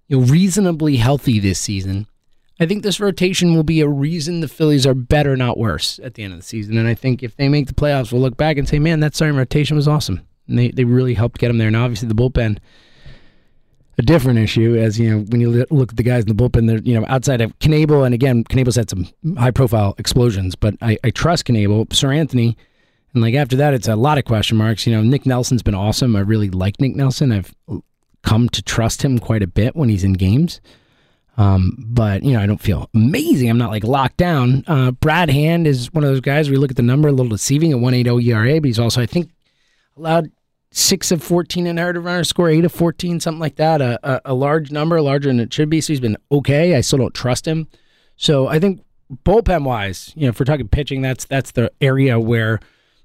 you 0.09 0.19
know, 0.19 0.25
reasonably 0.25 0.97
healthy 0.97 1.39
this 1.39 1.59
season, 1.59 2.07
I 2.59 2.65
think 2.65 2.83
this 2.83 2.99
rotation 2.99 3.55
will 3.55 3.63
be 3.63 3.79
a 3.79 3.87
reason 3.87 4.41
the 4.41 4.49
Phillies 4.49 4.85
are 4.85 4.93
better, 4.93 5.37
not 5.37 5.57
worse, 5.57 5.97
at 6.03 6.15
the 6.15 6.23
end 6.23 6.33
of 6.33 6.39
the 6.39 6.45
season. 6.45 6.77
And 6.77 6.89
I 6.89 6.93
think 6.93 7.23
if 7.23 7.37
they 7.37 7.47
make 7.47 7.67
the 7.67 7.73
playoffs, 7.73 8.11
we'll 8.11 8.21
look 8.21 8.35
back 8.35 8.57
and 8.57 8.67
say, 8.67 8.79
man, 8.79 8.99
that 8.99 9.15
starting 9.15 9.37
rotation 9.37 9.77
was 9.77 9.87
awesome. 9.87 10.27
And 10.49 10.59
they, 10.59 10.71
they 10.71 10.83
really 10.83 11.13
helped 11.13 11.39
get 11.39 11.47
them 11.47 11.57
there. 11.57 11.67
And 11.67 11.77
obviously, 11.77 12.09
the 12.09 12.15
bullpen, 12.15 12.57
a 13.97 14.01
different 14.01 14.39
issue, 14.39 14.75
as 14.75 14.99
you 14.99 15.09
know, 15.09 15.19
when 15.29 15.39
you 15.39 15.65
look 15.69 15.91
at 15.91 15.97
the 15.97 16.03
guys 16.03 16.23
in 16.23 16.35
the 16.35 16.43
bullpen, 16.43 16.67
they're, 16.67 16.79
you 16.79 16.99
know, 16.99 17.05
outside 17.07 17.39
of 17.39 17.57
Knebel, 17.59 18.05
and 18.05 18.13
again, 18.13 18.43
Knebel's 18.45 18.75
had 18.75 18.89
some 18.89 19.07
high 19.37 19.51
profile 19.51 19.95
explosions, 19.97 20.55
but 20.55 20.75
I, 20.81 20.97
I 21.03 21.11
trust 21.11 21.45
Seranthony 21.45 22.55
And 23.13 23.23
like 23.23 23.35
after 23.35 23.55
that, 23.57 23.73
it's 23.73 23.87
a 23.87 23.95
lot 23.95 24.17
of 24.17 24.25
question 24.25 24.57
marks. 24.57 24.85
You 24.85 24.95
know, 24.95 25.03
Nick 25.03 25.25
Nelson's 25.25 25.63
been 25.63 25.75
awesome. 25.75 26.15
I 26.15 26.21
really 26.21 26.49
like 26.49 26.79
Nick 26.79 26.95
Nelson. 26.95 27.31
I've 27.31 27.53
come 28.23 28.49
to 28.49 28.61
trust 28.61 29.03
him 29.03 29.19
quite 29.19 29.43
a 29.43 29.47
bit 29.47 29.75
when 29.75 29.89
he's 29.89 30.03
in 30.03 30.13
games. 30.13 30.61
Um, 31.37 31.75
but 31.77 32.23
you 32.23 32.33
know, 32.33 32.41
I 32.41 32.45
don't 32.45 32.61
feel 32.61 32.89
amazing. 32.93 33.49
I'm 33.49 33.57
not 33.57 33.71
like 33.71 33.85
locked 33.85 34.17
down. 34.17 34.63
Uh, 34.67 34.91
Brad 34.91 35.29
Hand 35.29 35.67
is 35.67 35.91
one 35.93 36.03
of 36.03 36.09
those 36.09 36.19
guys 36.19 36.49
you 36.49 36.59
look 36.59 36.71
at 36.71 36.77
the 36.77 36.83
number 36.83 37.07
a 37.07 37.11
little 37.11 37.29
deceiving 37.29 37.71
at 37.71 37.77
1.80 37.77 38.25
ERA, 38.25 38.59
but 38.59 38.67
he's 38.67 38.79
also 38.79 39.01
I 39.01 39.05
think 39.05 39.31
allowed 39.95 40.31
six 40.71 41.11
of 41.11 41.23
14 41.23 41.65
inherited 41.65 42.01
runners 42.01 42.27
score 42.27 42.49
eight 42.49 42.65
of 42.65 42.71
14, 42.71 43.19
something 43.21 43.39
like 43.39 43.55
that. 43.55 43.81
A, 43.81 43.99
a, 44.03 44.21
a 44.25 44.33
large 44.33 44.69
number, 44.71 45.01
larger 45.01 45.29
than 45.29 45.39
it 45.39 45.53
should 45.53 45.69
be. 45.69 45.79
So 45.81 45.93
he's 45.93 46.01
been 46.01 46.17
okay. 46.31 46.75
I 46.75 46.81
still 46.81 46.99
don't 46.99 47.13
trust 47.13 47.47
him. 47.47 47.67
So 48.17 48.47
I 48.47 48.59
think 48.59 48.83
bullpen 49.23 49.63
wise, 49.63 50.11
you 50.15 50.23
know, 50.23 50.29
if 50.29 50.39
we're 50.39 50.45
talking 50.45 50.67
pitching, 50.67 51.01
that's 51.01 51.23
that's 51.25 51.51
the 51.51 51.71
area 51.79 52.19
where 52.19 52.59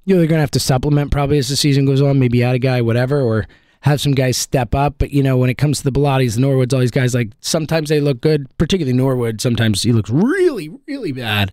you 0.04 0.14
know 0.14 0.18
they're 0.18 0.28
gonna 0.28 0.40
have 0.40 0.50
to 0.52 0.60
supplement 0.60 1.12
probably 1.12 1.38
as 1.38 1.48
the 1.48 1.56
season 1.56 1.86
goes 1.86 2.02
on, 2.02 2.18
maybe 2.18 2.42
add 2.42 2.56
a 2.56 2.58
guy, 2.58 2.82
whatever, 2.82 3.20
or 3.20 3.46
have 3.84 4.00
some 4.00 4.12
guys 4.12 4.38
step 4.38 4.74
up. 4.74 4.94
But 4.98 5.10
you 5.10 5.22
know, 5.22 5.36
when 5.36 5.50
it 5.50 5.58
comes 5.58 5.78
to 5.78 5.84
the 5.84 5.92
Bellattis, 5.92 6.34
the 6.34 6.40
Norwoods, 6.40 6.72
all 6.72 6.80
these 6.80 6.90
guys, 6.90 7.14
like 7.14 7.32
sometimes 7.40 7.90
they 7.90 8.00
look 8.00 8.20
good, 8.22 8.46
particularly 8.56 8.96
Norwood. 8.96 9.42
Sometimes 9.42 9.82
he 9.82 9.92
looks 9.92 10.10
really, 10.10 10.70
really 10.88 11.12
bad. 11.12 11.52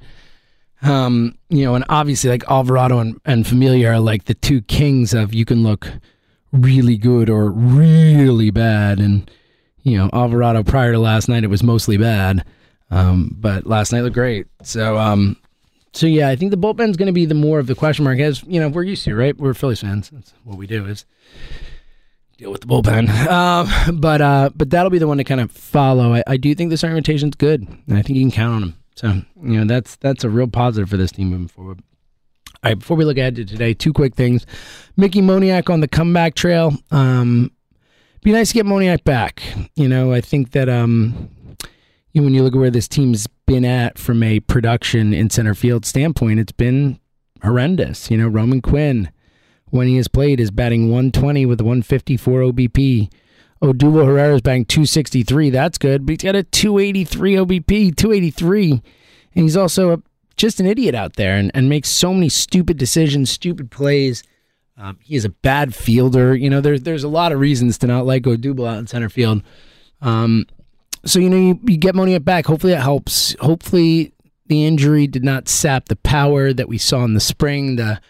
Um, 0.82 1.38
you 1.50 1.66
know, 1.66 1.76
and 1.76 1.84
obviously 1.90 2.30
like 2.30 2.50
Alvarado 2.50 3.00
and, 3.00 3.20
and 3.26 3.46
Familia 3.46 3.90
are 3.90 4.00
like 4.00 4.26
the 4.26 4.34
two 4.34 4.62
kings 4.62 5.14
of 5.14 5.34
you 5.34 5.44
can 5.44 5.62
look 5.62 5.92
really 6.54 6.98
good 6.98 7.30
or 7.30 7.52
really 7.52 8.50
bad. 8.50 9.00
And, 9.00 9.30
you 9.84 9.98
know, 9.98 10.10
Alvarado 10.14 10.64
prior 10.64 10.94
to 10.94 11.00
last 11.00 11.28
night, 11.28 11.44
it 11.44 11.50
was 11.50 11.64
mostly 11.64 11.98
bad. 11.98 12.46
Um, 12.90 13.36
but 13.38 13.68
last 13.68 13.92
night 13.92 14.02
looked 14.02 14.16
great. 14.16 14.48
So, 14.64 14.98
um, 14.98 15.36
so 15.94 16.08
yeah, 16.08 16.30
I 16.30 16.38
think 16.38 16.52
the 16.52 16.58
bullpen's 16.58 16.96
going 16.96 17.08
to 17.08 17.14
be 17.14 17.26
the 17.26 17.36
more 17.36 17.60
of 17.60 17.68
the 17.68 17.76
question 17.76 18.06
mark. 18.06 18.20
As 18.20 18.42
you 18.44 18.62
know, 18.62 18.70
we're 18.70 18.84
used 18.84 19.04
to, 19.04 19.16
right? 19.16 19.38
We're 19.38 19.54
Phillies 19.54 19.82
fans. 19.82 20.10
That's 20.10 20.34
what 20.46 20.58
we 20.58 20.66
do 20.66 20.86
is 20.86 21.06
deal 22.42 22.52
with 22.52 22.62
the 22.62 22.68
bullpen. 22.68 23.08
Uh, 23.08 23.92
but 23.94 24.22
uh, 24.22 24.50
but 24.56 24.70
that'll 24.70 24.90
be 24.90 24.98
the 24.98 25.08
one 25.08 25.18
to 25.18 25.24
kind 25.24 25.40
of 25.40 25.52
follow. 25.52 26.16
I, 26.16 26.24
I 26.28 26.38
do 26.38 26.54
think 26.56 26.70
this 26.70 26.84
rotation's 26.84 27.36
good, 27.36 27.68
and 27.88 27.98
I 27.98 28.02
think 28.02 28.18
you 28.18 28.24
can 28.24 28.32
count 28.32 28.56
on 28.56 28.62
them. 28.62 28.76
So 28.96 29.08
you 29.48 29.60
know 29.60 29.66
that's 29.66 29.96
that's 29.98 30.24
a 30.24 30.30
real 30.30 30.48
positive 30.48 30.90
for 30.90 30.98
this 30.98 31.12
team 31.12 31.30
moving 31.30 31.48
forward. 31.48 31.82
All 32.64 32.70
right, 32.70 32.78
before 32.78 32.98
we 32.98 33.06
look 33.06 33.18
ahead 33.18 33.36
to 33.38 33.46
today, 33.46 33.74
two 33.74 33.94
quick 33.94 34.16
things. 34.16 34.46
Mickey 34.98 35.22
Moniak 35.22 35.70
on 35.72 35.80
the 35.80 35.88
comeback 35.88 36.36
trail. 36.36 36.74
Um, 36.92 37.52
be 38.24 38.32
nice 38.32 38.50
to 38.50 38.54
get 38.56 38.66
Moniak 38.66 39.04
back. 39.04 39.42
You 39.76 39.88
know, 39.88 40.12
I 40.12 40.22
think 40.22 40.52
that 40.52 40.70
um, 40.70 41.30
you 42.12 42.22
know, 42.22 42.26
when 42.26 42.34
you 42.34 42.44
look 42.44 42.54
at 42.56 42.60
where 42.60 42.72
this 42.72 42.88
team's 42.88 43.28
been 43.46 43.66
at 43.66 43.98
from 43.98 44.24
a 44.24 44.40
production 44.42 45.14
in 45.14 45.30
center 45.30 45.56
field 45.56 45.86
standpoint, 45.86 46.40
it's 46.40 46.52
been 46.52 47.00
horrendous. 47.44 48.12
You 48.12 48.18
know, 48.18 48.28
Roman 48.28 48.62
Quinn, 48.62 49.12
when 49.72 49.88
he 49.88 49.98
has 49.98 50.08
played, 50.08 50.40
is 50.40 50.52
batting 50.52 50.90
120 50.90 51.46
with 51.46 51.62
154 51.62 52.42
OBP. 52.42 53.12
Odubel 53.62 54.06
Herrera 54.06 54.36
is 54.36 54.42
batting 54.42 54.66
263. 54.66 55.50
That's 55.50 55.78
good, 55.78 56.06
but 56.06 56.14
he's 56.14 56.24
got 56.24 56.36
a 56.36 56.44
283 56.44 57.34
OBP, 57.36 57.96
283. 57.96 58.72
And 58.72 58.82
he's 59.34 59.58
also 59.58 59.94
a, 59.94 60.02
just 60.36 60.60
an 60.60 60.66
idiot 60.66 60.96
out 60.96 61.16
there 61.16 61.36
and, 61.36 61.52
and 61.54 61.70
makes 61.70 61.90
so 61.90 62.14
many 62.14 62.30
stupid 62.30 62.78
decisions, 62.78 63.30
stupid 63.30 63.70
plays. 63.70 64.24
Um, 64.78 64.98
he 65.04 65.16
is 65.16 65.26
a 65.26 65.30
bad 65.30 65.76
fielder. 65.76 66.36
You 66.36 66.50
know, 66.50 66.60
there's 66.60 66.82
there's 66.82 67.04
a 67.04 67.08
lot 67.08 67.32
of 67.32 67.40
reasons 67.40 67.78
to 67.80 67.88
not 67.88 68.06
like 68.06 68.24
Odubel 68.24 68.68
out 68.68 68.80
in 68.80 68.88
center 68.88 69.10
field. 69.10 69.44
Um, 70.02 70.48
so 71.06 71.20
you 71.20 71.30
know, 71.30 71.38
you, 71.38 71.60
you 71.66 71.78
get 71.78 71.94
Moniak 71.94 72.24
back. 72.24 72.48
Hopefully, 72.48 72.74
that 72.74 72.82
helps. 72.82 73.36
Hopefully, 73.40 74.12
the 74.48 74.66
injury 74.66 75.06
did 75.06 75.24
not 75.24 75.48
sap 75.48 75.86
the 75.86 75.96
power 75.98 76.52
that 76.52 76.68
we 76.68 76.80
saw 76.80 77.04
in 77.04 77.14
the 77.14 77.20
spring. 77.20 77.76
The 77.76 78.02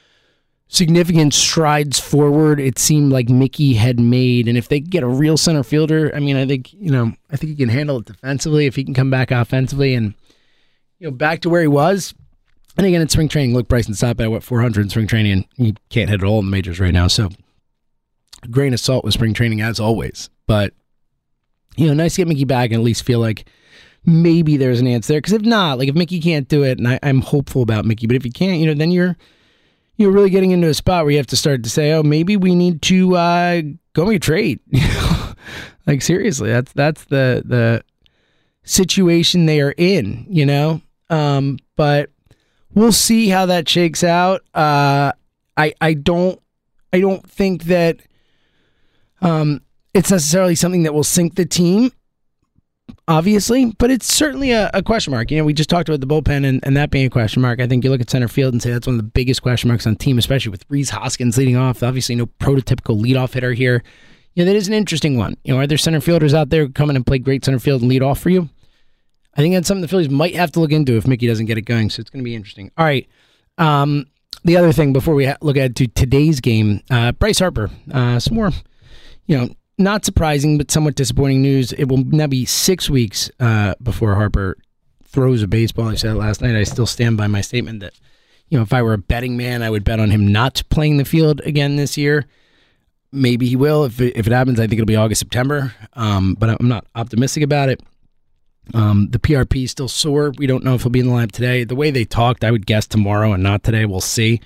significant 0.72 1.34
strides 1.34 2.00
forward 2.00 2.58
it 2.58 2.80
seemed 2.80 3.12
like 3.12 3.28
Mickey 3.28 3.74
had 3.74 4.00
made. 4.00 4.48
And 4.48 4.58
if 4.58 4.70
they 4.70 4.80
get 4.80 5.04
a 5.04 5.08
real 5.08 5.36
center 5.36 5.64
fielder, 5.64 6.12
I 6.16 6.20
mean, 6.20 6.38
I 6.38 6.48
think 6.48 6.74
you 6.74 6.92
know, 6.92 7.14
I 7.30 7.36
think 7.36 7.52
he 7.52 7.56
can 7.56 7.70
handle 7.70 7.98
it 7.98 8.06
defensively. 8.06 8.66
If 8.66 8.76
he 8.76 8.84
can 8.84 8.94
come 8.94 9.12
back 9.12 9.32
offensively 9.32 9.94
and 9.94 10.16
you 10.98 11.08
know 11.08 11.12
back 11.12 11.42
to 11.42 11.50
where 11.50 11.62
he 11.62 11.68
was. 11.68 12.14
And 12.78 12.88
again, 12.88 13.02
in 13.02 13.10
spring 13.10 13.28
training, 13.28 13.54
look, 13.54 13.68
Bryson 13.68 13.94
Stott 13.94 14.20
at 14.20 14.32
what 14.32 14.44
400 14.44 14.82
in 14.82 14.90
spring 14.90 15.06
training, 15.06 15.32
and 15.34 15.46
he 15.58 15.76
can't 15.90 16.10
hit 16.10 16.24
it 16.24 16.26
all 16.26 16.40
in 16.40 16.46
the 16.46 16.52
majors 16.52 16.80
right 16.80 16.94
now. 16.94 17.08
So, 17.08 17.28
grain 18.50 18.74
of 18.74 18.80
salt 18.80 19.04
with 19.04 19.14
spring 19.14 19.34
training 19.34 19.60
as 19.60 19.78
always. 19.78 20.30
But 20.48 20.74
you 21.76 21.88
know, 21.88 21.94
nice 21.94 22.16
to 22.16 22.22
get 22.22 22.30
Mickey 22.30 22.46
back 22.46 22.72
and 22.72 22.80
at 22.80 22.86
least 22.86 23.04
feel 23.04 23.20
like 23.20 23.46
maybe 24.06 24.56
there's 24.56 24.80
an 24.80 24.88
answer 24.88 25.14
there. 25.14 25.20
Because 25.20 25.34
if 25.34 25.42
not, 25.42 25.80
like 25.80 25.90
if 25.90 25.96
Mickey 25.96 26.22
can't 26.22 26.48
do 26.48 26.64
it, 26.64 26.78
and 26.78 26.88
I, 26.88 27.00
I'm 27.04 27.20
hopeful 27.20 27.62
about 27.62 27.84
Mickey, 27.84 28.08
but 28.08 28.16
if 28.16 28.24
he 28.24 28.32
can't, 28.32 28.62
you 28.62 28.68
know, 28.68 28.74
then 28.74 28.92
you're 28.92 29.18
you're 30.02 30.12
really 30.12 30.30
getting 30.30 30.52
into 30.52 30.68
a 30.68 30.74
spot 30.74 31.04
where 31.06 31.12
you 31.12 31.18
have 31.18 31.28
to 31.28 31.38
start 31.38 31.64
to 31.64 31.70
say, 31.70 31.94
oh, 31.94 32.04
maybe 32.04 32.36
we 32.36 32.56
need 32.56 32.82
to 32.84 33.16
uh, 33.16 33.62
go 33.94 34.06
make 34.06 34.18
a 34.18 34.20
trade. 34.20 34.60
like 35.88 36.02
seriously, 36.02 36.50
that's 36.50 36.74
that's 36.74 37.06
the 37.06 37.44
the 37.46 37.84
situation 38.64 39.46
they 39.46 39.62
are 39.62 39.74
in, 39.78 40.26
you 40.30 40.46
know. 40.46 40.82
Um, 41.10 41.60
but 41.76 42.10
we'll 42.74 42.92
see 42.92 43.30
how 43.30 43.46
that 43.46 43.70
shakes 43.70 44.04
out. 44.04 44.42
Uh, 44.54 45.12
I 45.56 45.74
I 45.80 45.94
don't 45.94 46.42
I 46.92 47.00
don't 47.00 47.28
think 47.30 47.66
that 47.66 48.02
um, 49.22 49.62
it's 49.94 50.12
necessarily 50.12 50.56
something 50.56 50.84
that 50.84 50.94
will 50.94 51.04
sink 51.04 51.36
the 51.36 51.46
team, 51.46 51.92
obviously, 53.08 53.74
but 53.78 53.92
it's 53.92 54.12
certainly 54.12 54.52
a, 54.52 54.70
a, 54.74 54.82
question 54.84 55.12
mark. 55.12 55.32
You 55.32 55.38
know, 55.38 55.44
we 55.44 55.54
just 55.54 55.70
talked 55.70 55.90
about 55.90 56.02
the 56.02 56.08
bullpen 56.08 56.46
and, 56.46 56.60
and 56.64 56.76
that 56.78 56.92
being 56.92 57.06
a 57.06 57.10
question 57.10 57.42
mark. 57.42 57.60
I 57.60 57.68
think 57.68 57.84
you 57.84 57.90
look 57.90 58.02
at 58.02 58.10
center 58.10 58.28
field 58.28 58.54
and 58.54 58.62
say 58.62 58.72
that's 58.72 58.88
one 58.88 58.96
of 58.96 59.02
the 59.02 59.10
biggest 59.10 59.42
question 59.42 59.68
marks 59.68 59.88
on 59.88 59.96
team, 59.96 60.18
especially 60.18 60.52
with 60.52 60.66
Rhys 60.70 60.90
Hoskins 60.90 61.38
leading 61.38 61.58
off. 61.58 61.84
Obviously, 61.84 62.16
no 62.16 62.26
prototypical 62.26 63.02
leadoff 63.02 63.34
hitter 63.34 63.54
here. 63.54 63.84
You 64.34 64.44
know, 64.44 64.52
that 64.52 64.58
is 64.58 64.68
an 64.68 64.74
interesting 64.74 65.18
one. 65.18 65.36
You 65.44 65.54
know, 65.54 65.60
are 65.60 65.68
there 65.68 65.78
center 65.78 66.02
fielders 66.02 66.34
out 66.34 66.50
there 66.50 66.64
in 66.64 66.96
and 66.96 67.06
play 67.06 67.20
great 67.20 67.44
center 67.44 67.60
field 67.60 67.82
and 67.82 67.90
lead 67.90 68.02
off 68.02 68.20
for 68.20 68.30
you? 68.30 68.50
I 69.36 69.42
think 69.42 69.56
that's 69.56 69.68
something 69.68 69.82
the 69.82 69.88
Phillies 69.88 70.10
might 70.10 70.36
have 70.36 70.52
to 70.54 70.60
look 70.60 70.72
into 70.72 70.98
if 70.98 71.08
Mickey 71.08 71.28
doesn't 71.28 71.46
get 71.46 71.58
it 71.58 71.62
going. 71.62 71.90
So 71.90 72.02
it's 72.02 72.10
going 72.10 72.24
to 72.24 72.26
be 72.26 72.36
interesting. 72.36 72.72
All 72.78 72.86
right. 72.86 73.08
Um, 73.58 74.08
the 74.44 74.58
other 74.58 74.72
thing 74.72 74.94
before 74.94 75.16
we 75.16 75.26
ha- 75.26 75.38
look 75.42 75.58
ahead 75.58 75.76
to 75.78 75.88
today's 75.88 76.42
game, 76.42 76.82
uh, 76.90 77.12
Bryce 77.14 77.40
Harper, 77.40 77.70
uh, 77.94 78.20
some 78.20 78.36
more, 78.36 78.52
you 79.28 79.38
know, 79.38 79.50
not 79.82 80.06
surprising, 80.06 80.58
but 80.58 80.72
somewhat 80.72 80.96
disappointing 80.96 81.42
news. 81.42 81.74
It 81.74 81.86
will 81.86 82.04
now 82.06 82.28
be 82.28 82.46
six 82.46 82.90
weeks 82.90 83.30
uh, 83.40 83.76
before 83.82 84.16
Harper 84.16 84.58
throws 85.04 85.42
a 85.44 85.48
baseball. 85.48 85.88
I 85.88 85.96
said 85.96 86.12
it 86.12 86.20
last 86.20 86.42
night. 86.42 86.56
I 86.56 86.64
still 86.64 86.86
stand 86.86 87.18
by 87.18 87.28
my 87.28 87.42
statement 87.42 87.82
that, 87.82 87.94
you 88.50 88.58
know, 88.58 88.64
if 88.64 88.74
I 88.74 88.82
were 88.82 88.94
a 88.94 88.98
betting 88.98 89.36
man, 89.36 89.62
I 89.62 89.70
would 89.70 89.84
bet 89.84 90.00
on 90.00 90.10
him 90.10 90.32
not 90.32 90.64
playing 90.70 90.98
the 90.98 91.06
field 91.06 91.42
again 91.42 91.76
this 91.76 91.98
year. 91.98 92.26
Maybe 93.12 93.48
he 93.48 93.58
will. 93.58 93.84
If 93.84 94.00
it, 94.00 94.16
if 94.16 94.26
it 94.26 94.34
happens, 94.34 94.60
I 94.60 94.64
think 94.64 94.74
it'll 94.74 94.86
be 94.86 94.96
August, 94.96 95.20
September. 95.20 95.74
Um, 95.94 96.36
but 96.36 96.50
I'm 96.50 96.68
not 96.68 96.86
optimistic 96.96 97.44
about 97.44 97.68
it. 97.70 97.82
Um, 98.74 99.10
the 99.10 99.20
PRP 99.20 99.66
is 99.66 99.72
still 99.72 99.90
sore. 99.90 100.32
We 100.38 100.48
don't 100.48 100.64
know 100.64 100.76
if 100.76 100.84
he'll 100.84 100.92
be 100.92 101.02
in 101.02 101.08
the 101.08 101.14
lineup 101.14 101.32
today. 101.32 101.66
The 101.66 101.76
way 101.76 101.92
they 101.92 102.06
talked, 102.06 102.44
I 102.44 102.52
would 102.52 102.66
guess 102.66 102.88
tomorrow 102.88 103.34
and 103.34 103.44
not 103.44 103.64
today. 103.64 103.86
We'll 103.86 104.00
see. 104.00 104.40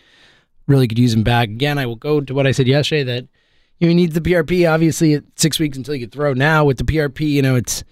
Really 0.68 0.88
could 0.88 0.98
use 0.98 1.14
him 1.14 1.22
back. 1.22 1.50
Again, 1.50 1.78
I 1.78 1.86
will 1.86 1.96
go 1.96 2.22
to 2.22 2.34
what 2.34 2.48
I 2.48 2.52
said 2.52 2.68
yesterday 2.68 3.04
that 3.04 3.28
you 3.80 3.94
needs 3.94 4.14
the 4.14 4.22
PRP. 4.22 4.72
Obviously, 4.72 5.22
six 5.36 5.60
weeks 5.60 5.78
until 5.78 5.96
you 5.96 6.08
can 6.08 6.12
throw. 6.12 6.34
Now 6.34 6.66
with 6.66 6.78
the 6.78 6.84
PRP, 6.84 7.30
you 7.30 7.42
know, 7.42 7.56
it's 7.56 7.84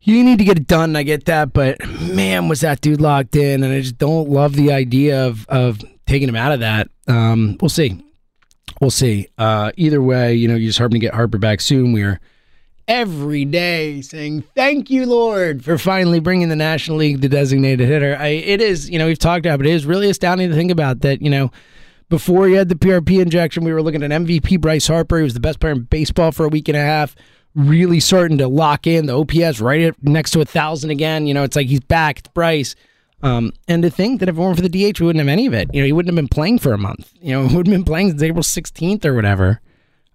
you 0.00 0.22
need 0.24 0.38
to 0.38 0.44
get 0.44 0.58
it 0.58 0.66
done. 0.66 0.96
I 0.96 1.02
get 1.02 1.26
that, 1.26 1.52
but 1.52 1.86
man, 2.00 2.48
was 2.48 2.60
that 2.60 2.80
dude 2.80 3.00
locked 3.00 3.36
in, 3.36 3.62
and 3.62 3.72
I 3.72 3.80
just 3.80 3.98
don't 3.98 4.28
love 4.28 4.54
the 4.54 4.72
idea 4.72 5.26
of 5.26 5.46
of 5.48 5.80
taking 6.06 6.28
him 6.28 6.36
out 6.36 6.52
of 6.52 6.60
that. 6.60 6.88
Um, 7.06 7.58
we'll 7.60 7.68
see, 7.68 8.02
we'll 8.80 8.90
see. 8.90 9.28
Uh, 9.36 9.72
either 9.76 10.00
way, 10.00 10.34
you 10.34 10.48
know, 10.48 10.54
you 10.54 10.68
just 10.68 10.78
hoping 10.78 11.00
to 11.00 11.06
get 11.06 11.14
Harper 11.14 11.38
back 11.38 11.60
soon. 11.60 11.92
We're 11.92 12.20
every 12.86 13.44
day 13.44 14.00
saying 14.00 14.44
thank 14.54 14.88
you, 14.88 15.04
Lord, 15.04 15.62
for 15.62 15.76
finally 15.76 16.20
bringing 16.20 16.48
the 16.48 16.56
National 16.56 16.96
League 16.96 17.20
the 17.20 17.28
designated 17.28 17.86
hitter. 17.86 18.16
I, 18.18 18.28
it 18.28 18.62
is, 18.62 18.88
you 18.88 18.98
know, 18.98 19.06
we've 19.06 19.18
talked 19.18 19.44
about, 19.44 19.56
it, 19.56 19.58
but 19.58 19.66
it 19.66 19.74
is 19.74 19.84
really 19.84 20.08
astounding 20.08 20.48
to 20.48 20.54
think 20.54 20.70
about 20.70 21.00
that. 21.00 21.20
You 21.20 21.28
know 21.28 21.50
before 22.08 22.46
he 22.46 22.54
had 22.54 22.68
the 22.68 22.74
PRP 22.74 23.20
injection, 23.20 23.64
we 23.64 23.72
were 23.72 23.82
looking 23.82 24.02
at 24.02 24.10
MVP 24.10 24.60
Bryce 24.60 24.86
Harper. 24.86 25.18
He 25.18 25.24
was 25.24 25.34
the 25.34 25.40
best 25.40 25.60
player 25.60 25.72
in 25.72 25.82
baseball 25.82 26.32
for 26.32 26.46
a 26.46 26.48
week 26.48 26.68
and 26.68 26.76
a 26.76 26.80
half. 26.80 27.14
Really 27.54 28.00
starting 28.00 28.38
to 28.38 28.48
lock 28.48 28.86
in 28.86 29.06
the 29.06 29.18
OPS 29.18 29.60
right 29.60 29.94
next 30.02 30.30
to 30.32 30.40
a 30.40 30.44
thousand 30.44 30.90
again. 30.90 31.26
You 31.26 31.34
know, 31.34 31.42
it's 31.42 31.56
like 31.56 31.66
he's 31.66 31.80
back. 31.80 32.20
It's 32.20 32.28
Bryce. 32.28 32.74
Um, 33.22 33.52
and 33.66 33.82
to 33.82 33.90
think 33.90 34.20
that 34.20 34.28
if 34.28 34.36
it 34.36 34.40
weren't 34.40 34.56
for 34.56 34.62
the 34.62 34.68
DH, 34.68 35.00
we 35.00 35.06
wouldn't 35.06 35.20
have 35.20 35.28
any 35.28 35.46
of 35.46 35.54
it. 35.54 35.68
You 35.74 35.80
know, 35.80 35.86
he 35.86 35.92
wouldn't 35.92 36.14
have 36.14 36.16
been 36.16 36.28
playing 36.28 36.60
for 36.60 36.72
a 36.72 36.78
month. 36.78 37.12
You 37.20 37.32
know, 37.32 37.40
he 37.48 37.56
wouldn't 37.56 37.74
have 37.74 37.84
been 37.84 37.90
playing 37.90 38.10
since 38.10 38.22
April 38.22 38.42
16th 38.42 39.04
or 39.04 39.14
whatever. 39.14 39.60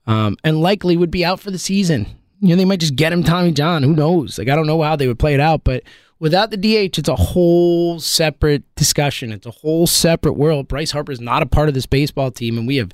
Um, 0.06 0.38
and 0.44 0.62
likely 0.62 0.98
would 0.98 1.12
be 1.12 1.24
out 1.24 1.40
for 1.40 1.52
the 1.52 1.60
season. 1.60 2.08
You 2.40 2.50
know, 2.50 2.56
they 2.56 2.66
might 2.66 2.80
just 2.80 2.96
get 2.96 3.14
him 3.14 3.24
Tommy 3.24 3.52
John. 3.52 3.84
Who 3.84 3.96
knows? 3.96 4.38
Like, 4.38 4.50
I 4.50 4.56
don't 4.56 4.68
know 4.68 4.82
how 4.82 4.96
they 4.96 5.08
would 5.08 5.20
play 5.20 5.34
it 5.34 5.40
out, 5.40 5.64
but 5.64 5.84
Without 6.24 6.52
the 6.52 6.58
DH, 6.58 6.98
it's 6.98 7.10
a 7.10 7.18
whole 7.18 8.00
separate 8.00 8.64
discussion. 8.76 9.34
It's 9.34 9.46
a 9.46 9.52
whole 9.52 9.86
separate 9.86 10.36
world. 10.36 10.70
Bryce 10.70 10.92
Harper 10.92 11.12
is 11.12 11.20
not 11.20 11.44
a 11.44 11.46
part 11.46 11.68
of 11.68 11.74
this 11.74 11.86
baseball 11.86 12.32
team, 12.32 12.58
and 12.58 12.66
we 12.66 12.78
have 12.78 12.94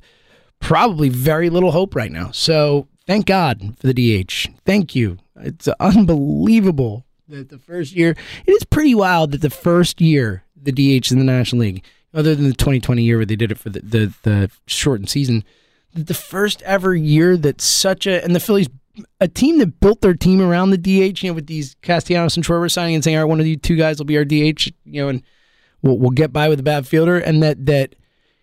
probably 0.58 1.08
very 1.08 1.48
little 1.48 1.70
hope 1.70 1.94
right 1.94 2.10
now. 2.10 2.32
So 2.32 2.88
thank 3.06 3.26
God 3.26 3.78
for 3.78 3.86
the 3.86 3.94
DH. 4.24 4.48
Thank 4.66 4.96
you. 4.96 5.18
It's 5.36 5.68
unbelievable 5.78 7.06
that 7.28 7.50
the 7.50 7.60
first 7.60 7.92
year, 7.92 8.16
it 8.46 8.50
is 8.50 8.64
pretty 8.64 8.96
wild 8.96 9.30
that 9.30 9.42
the 9.42 9.48
first 9.48 10.00
year 10.00 10.42
the 10.60 10.72
DH 10.72 11.12
in 11.12 11.20
the 11.20 11.24
National 11.24 11.60
League, 11.60 11.84
other 12.12 12.34
than 12.34 12.48
the 12.48 12.54
2020 12.54 13.00
year 13.00 13.18
where 13.18 13.26
they 13.26 13.36
did 13.36 13.52
it 13.52 13.58
for 13.58 13.70
the, 13.70 13.78
the, 13.78 14.12
the 14.24 14.50
shortened 14.66 15.08
season, 15.08 15.44
the 15.94 16.14
first 16.14 16.62
ever 16.62 16.96
year 16.96 17.36
that 17.36 17.60
such 17.60 18.08
a, 18.08 18.24
and 18.24 18.34
the 18.34 18.40
Phillies 18.40 18.68
a 19.20 19.28
team 19.28 19.58
that 19.58 19.80
built 19.80 20.00
their 20.00 20.14
team 20.14 20.40
around 20.40 20.70
the 20.70 20.78
DH, 20.78 21.22
you 21.22 21.30
know, 21.30 21.34
with 21.34 21.46
these 21.46 21.76
Castellanos 21.82 22.36
and 22.36 22.44
Schwarber 22.44 22.70
signing 22.70 22.94
and 22.94 23.04
saying, 23.04 23.16
all 23.16 23.24
right, 23.24 23.28
one 23.28 23.40
of 23.40 23.44
these 23.44 23.58
two 23.62 23.76
guys 23.76 23.98
will 23.98 24.06
be 24.06 24.16
our 24.16 24.24
DH, 24.24 24.72
you 24.84 25.02
know, 25.02 25.08
and 25.08 25.22
we'll, 25.82 25.98
we'll 25.98 26.10
get 26.10 26.32
by 26.32 26.48
with 26.48 26.60
a 26.60 26.64
bad 26.64 26.86
fielder, 26.86 27.18
and 27.18 27.42
that 27.42 27.66
that 27.66 27.94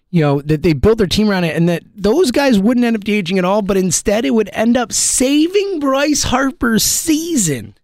you 0.10 0.22
know 0.22 0.42
that 0.42 0.64
they 0.64 0.74
built 0.74 0.98
their 0.98 1.08
team 1.08 1.30
around 1.30 1.44
it, 1.44 1.56
and 1.56 1.68
that 1.70 1.84
those 1.96 2.32
guys 2.32 2.60
wouldn't 2.60 2.86
end 2.86 2.96
up 2.96 3.04
DHing 3.04 3.38
at 3.38 3.46
all, 3.46 3.62
but 3.62 3.78
instead 3.78 4.26
it 4.26 4.32
would 4.32 4.50
end 4.54 4.78
up 4.78 4.92
saving 4.92 5.80
Bryce 5.80 6.26
Harper's 6.26 6.84
season. 6.84 7.76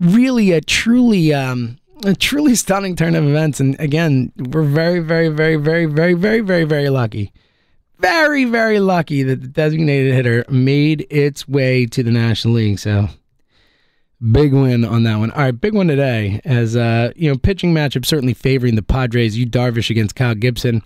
Really, 0.00 0.50
a 0.50 0.60
truly, 0.60 1.32
um, 1.32 1.78
a 2.04 2.14
truly 2.14 2.56
stunning 2.56 2.96
turn 2.96 3.14
of 3.14 3.24
events, 3.24 3.60
and 3.60 3.78
again, 3.78 4.32
we're 4.36 4.62
very, 4.62 4.98
very, 4.98 5.28
very, 5.28 5.56
very, 5.56 5.86
very, 5.86 6.14
very, 6.14 6.40
very, 6.40 6.64
very 6.64 6.88
lucky 6.88 7.32
very, 8.02 8.44
very 8.44 8.80
lucky 8.80 9.22
that 9.22 9.40
the 9.40 9.48
designated 9.48 10.12
hitter 10.12 10.44
made 10.50 11.06
its 11.08 11.48
way 11.48 11.86
to 11.86 12.02
the 12.02 12.10
National 12.10 12.54
League. 12.54 12.78
So 12.78 13.08
big 14.32 14.52
win 14.52 14.84
on 14.84 15.04
that 15.04 15.16
one. 15.16 15.30
All 15.30 15.42
right, 15.42 15.58
big 15.58 15.74
one 15.74 15.88
today 15.88 16.40
as 16.44 16.76
uh, 16.76 17.12
you 17.16 17.30
know, 17.30 17.38
pitching 17.38 17.72
matchup 17.72 18.04
certainly 18.04 18.34
favoring 18.34 18.74
the 18.74 18.82
Padres. 18.82 19.38
Yu 19.38 19.46
Darvish 19.46 19.88
against 19.88 20.16
Kyle 20.16 20.34
Gibson. 20.34 20.82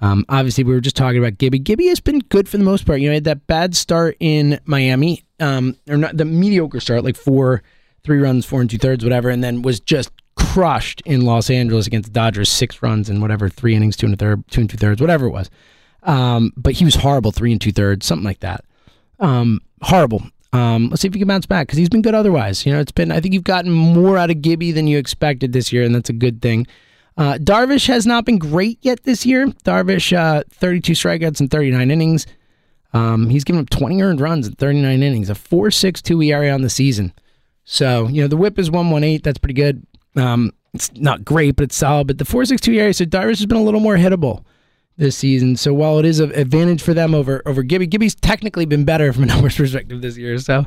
Um, 0.00 0.24
obviously, 0.28 0.64
we 0.64 0.74
were 0.74 0.80
just 0.80 0.96
talking 0.96 1.18
about 1.18 1.38
Gibby. 1.38 1.58
Gibby 1.58 1.86
has 1.86 2.00
been 2.00 2.18
good 2.18 2.48
for 2.48 2.58
the 2.58 2.64
most 2.64 2.84
part. 2.84 3.00
You 3.00 3.08
know, 3.08 3.14
had 3.14 3.24
that 3.24 3.46
bad 3.46 3.74
start 3.76 4.16
in 4.20 4.60
Miami, 4.64 5.24
um, 5.40 5.76
or 5.88 5.96
not 5.96 6.16
the 6.16 6.24
mediocre 6.24 6.80
start, 6.80 7.04
like 7.04 7.16
four, 7.16 7.62
three 8.04 8.18
runs, 8.18 8.44
four 8.44 8.60
and 8.60 8.68
two 8.68 8.78
thirds, 8.78 9.04
whatever, 9.04 9.30
and 9.30 9.42
then 9.42 9.62
was 9.62 9.80
just 9.80 10.10
crushed 10.36 11.02
in 11.06 11.22
Los 11.22 11.48
Angeles 11.48 11.86
against 11.86 12.12
the 12.12 12.12
Dodgers, 12.12 12.50
six 12.50 12.82
runs 12.82 13.08
and 13.08 13.22
whatever, 13.22 13.48
three 13.48 13.74
innings, 13.74 13.96
two 13.96 14.06
and 14.06 14.14
a 14.14 14.18
third, 14.18 14.46
two 14.48 14.62
and 14.62 14.70
two 14.70 14.76
thirds, 14.76 15.00
whatever 15.00 15.26
it 15.26 15.30
was. 15.30 15.48
Um, 16.06 16.52
but 16.56 16.74
he 16.74 16.84
was 16.84 16.94
horrible, 16.94 17.32
three 17.32 17.52
and 17.52 17.60
two 17.60 17.72
thirds, 17.72 18.06
something 18.06 18.24
like 18.24 18.40
that. 18.40 18.64
Um, 19.18 19.60
horrible. 19.82 20.22
Um, 20.52 20.88
let's 20.88 21.02
see 21.02 21.08
if 21.08 21.14
he 21.14 21.18
can 21.20 21.28
bounce 21.28 21.46
back 21.46 21.66
because 21.66 21.78
he's 21.78 21.88
been 21.88 22.02
good 22.02 22.14
otherwise. 22.14 22.64
You 22.64 22.72
know, 22.72 22.80
it's 22.80 22.92
been. 22.92 23.10
I 23.12 23.20
think 23.20 23.34
you've 23.34 23.44
gotten 23.44 23.70
more 23.70 24.16
out 24.16 24.30
of 24.30 24.40
Gibby 24.40 24.72
than 24.72 24.86
you 24.86 24.98
expected 24.98 25.52
this 25.52 25.72
year, 25.72 25.82
and 25.82 25.94
that's 25.94 26.08
a 26.08 26.14
good 26.14 26.40
thing. 26.40 26.66
Uh, 27.18 27.34
Darvish 27.34 27.88
has 27.88 28.06
not 28.06 28.24
been 28.24 28.38
great 28.38 28.78
yet 28.82 29.02
this 29.02 29.26
year. 29.26 29.46
Darvish, 29.64 30.16
uh, 30.16 30.44
32 30.50 30.92
strikeouts 30.92 31.40
in 31.40 31.48
39 31.48 31.90
innings. 31.90 32.26
Um, 32.92 33.28
he's 33.28 33.44
given 33.44 33.60
up 33.60 33.70
20 33.70 34.00
earned 34.00 34.20
runs 34.20 34.46
in 34.46 34.54
39 34.54 35.02
innings, 35.02 35.28
a 35.28 35.34
4.62 35.34 36.26
ERA 36.26 36.50
on 36.50 36.62
the 36.62 36.70
season. 36.70 37.12
So 37.64 38.06
you 38.08 38.22
know 38.22 38.28
the 38.28 38.36
WHIP 38.36 38.58
is 38.58 38.70
118. 38.70 39.22
That's 39.22 39.38
pretty 39.38 39.54
good. 39.54 39.84
Um, 40.14 40.52
it's 40.72 40.92
not 40.94 41.24
great, 41.24 41.56
but 41.56 41.64
it's 41.64 41.76
solid. 41.76 42.06
But 42.06 42.18
the 42.18 42.24
4.62 42.24 42.74
ERA, 42.74 42.94
so 42.94 43.04
Darvish 43.04 43.38
has 43.38 43.46
been 43.46 43.58
a 43.58 43.62
little 43.62 43.80
more 43.80 43.96
hittable 43.96 44.44
this 44.96 45.16
season. 45.16 45.56
So 45.56 45.74
while 45.74 45.98
it 45.98 46.04
is 46.04 46.20
an 46.20 46.32
advantage 46.32 46.82
for 46.82 46.94
them 46.94 47.14
over 47.14 47.42
over 47.46 47.62
Gibby, 47.62 47.86
Gibby's 47.86 48.14
technically 48.14 48.66
been 48.66 48.84
better 48.84 49.12
from 49.12 49.24
a 49.24 49.26
numbers 49.26 49.56
perspective 49.58 50.00
this 50.02 50.16
year. 50.16 50.38
So 50.38 50.64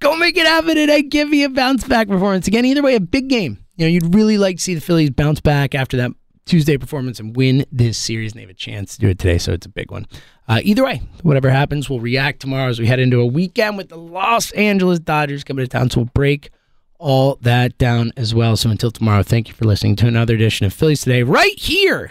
go 0.00 0.16
make 0.16 0.36
it 0.36 0.46
happen 0.46 0.74
today. 0.74 1.02
Give 1.02 1.28
me 1.28 1.44
a 1.44 1.48
bounce 1.48 1.84
back 1.84 2.08
performance 2.08 2.46
again. 2.46 2.64
Either 2.64 2.82
way, 2.82 2.94
a 2.94 3.00
big 3.00 3.28
game. 3.28 3.58
You 3.76 3.86
know, 3.86 3.90
you'd 3.90 4.14
really 4.14 4.38
like 4.38 4.56
to 4.56 4.62
see 4.62 4.74
the 4.74 4.80
Phillies 4.80 5.10
bounce 5.10 5.40
back 5.40 5.74
after 5.74 5.96
that 5.98 6.10
Tuesday 6.46 6.76
performance 6.78 7.20
and 7.20 7.36
win 7.36 7.64
this 7.70 7.96
series, 7.96 8.32
and 8.32 8.38
they 8.38 8.42
have 8.42 8.50
a 8.50 8.54
chance 8.54 8.94
to 8.94 9.00
do 9.00 9.08
it 9.08 9.18
today. 9.18 9.38
So 9.38 9.52
it's 9.52 9.66
a 9.66 9.70
big 9.70 9.90
one. 9.90 10.06
Uh, 10.48 10.60
either 10.64 10.84
way, 10.84 11.02
whatever 11.22 11.50
happens, 11.50 11.88
we'll 11.88 12.00
react 12.00 12.40
tomorrow 12.40 12.70
as 12.70 12.80
we 12.80 12.86
head 12.86 12.98
into 12.98 13.20
a 13.20 13.26
weekend 13.26 13.76
with 13.76 13.90
the 13.90 13.98
Los 13.98 14.50
Angeles 14.52 14.98
Dodgers 14.98 15.44
coming 15.44 15.64
to 15.64 15.68
town. 15.68 15.90
So 15.90 16.00
we'll 16.00 16.10
break 16.14 16.50
all 16.98 17.36
that 17.42 17.78
down 17.78 18.12
as 18.16 18.34
well. 18.34 18.56
So 18.56 18.70
until 18.70 18.90
tomorrow, 18.90 19.22
thank 19.22 19.48
you 19.48 19.54
for 19.54 19.66
listening 19.66 19.94
to 19.96 20.08
another 20.08 20.34
edition 20.34 20.66
of 20.66 20.72
Phillies 20.72 21.02
Today 21.02 21.22
right 21.22 21.56
here 21.56 22.10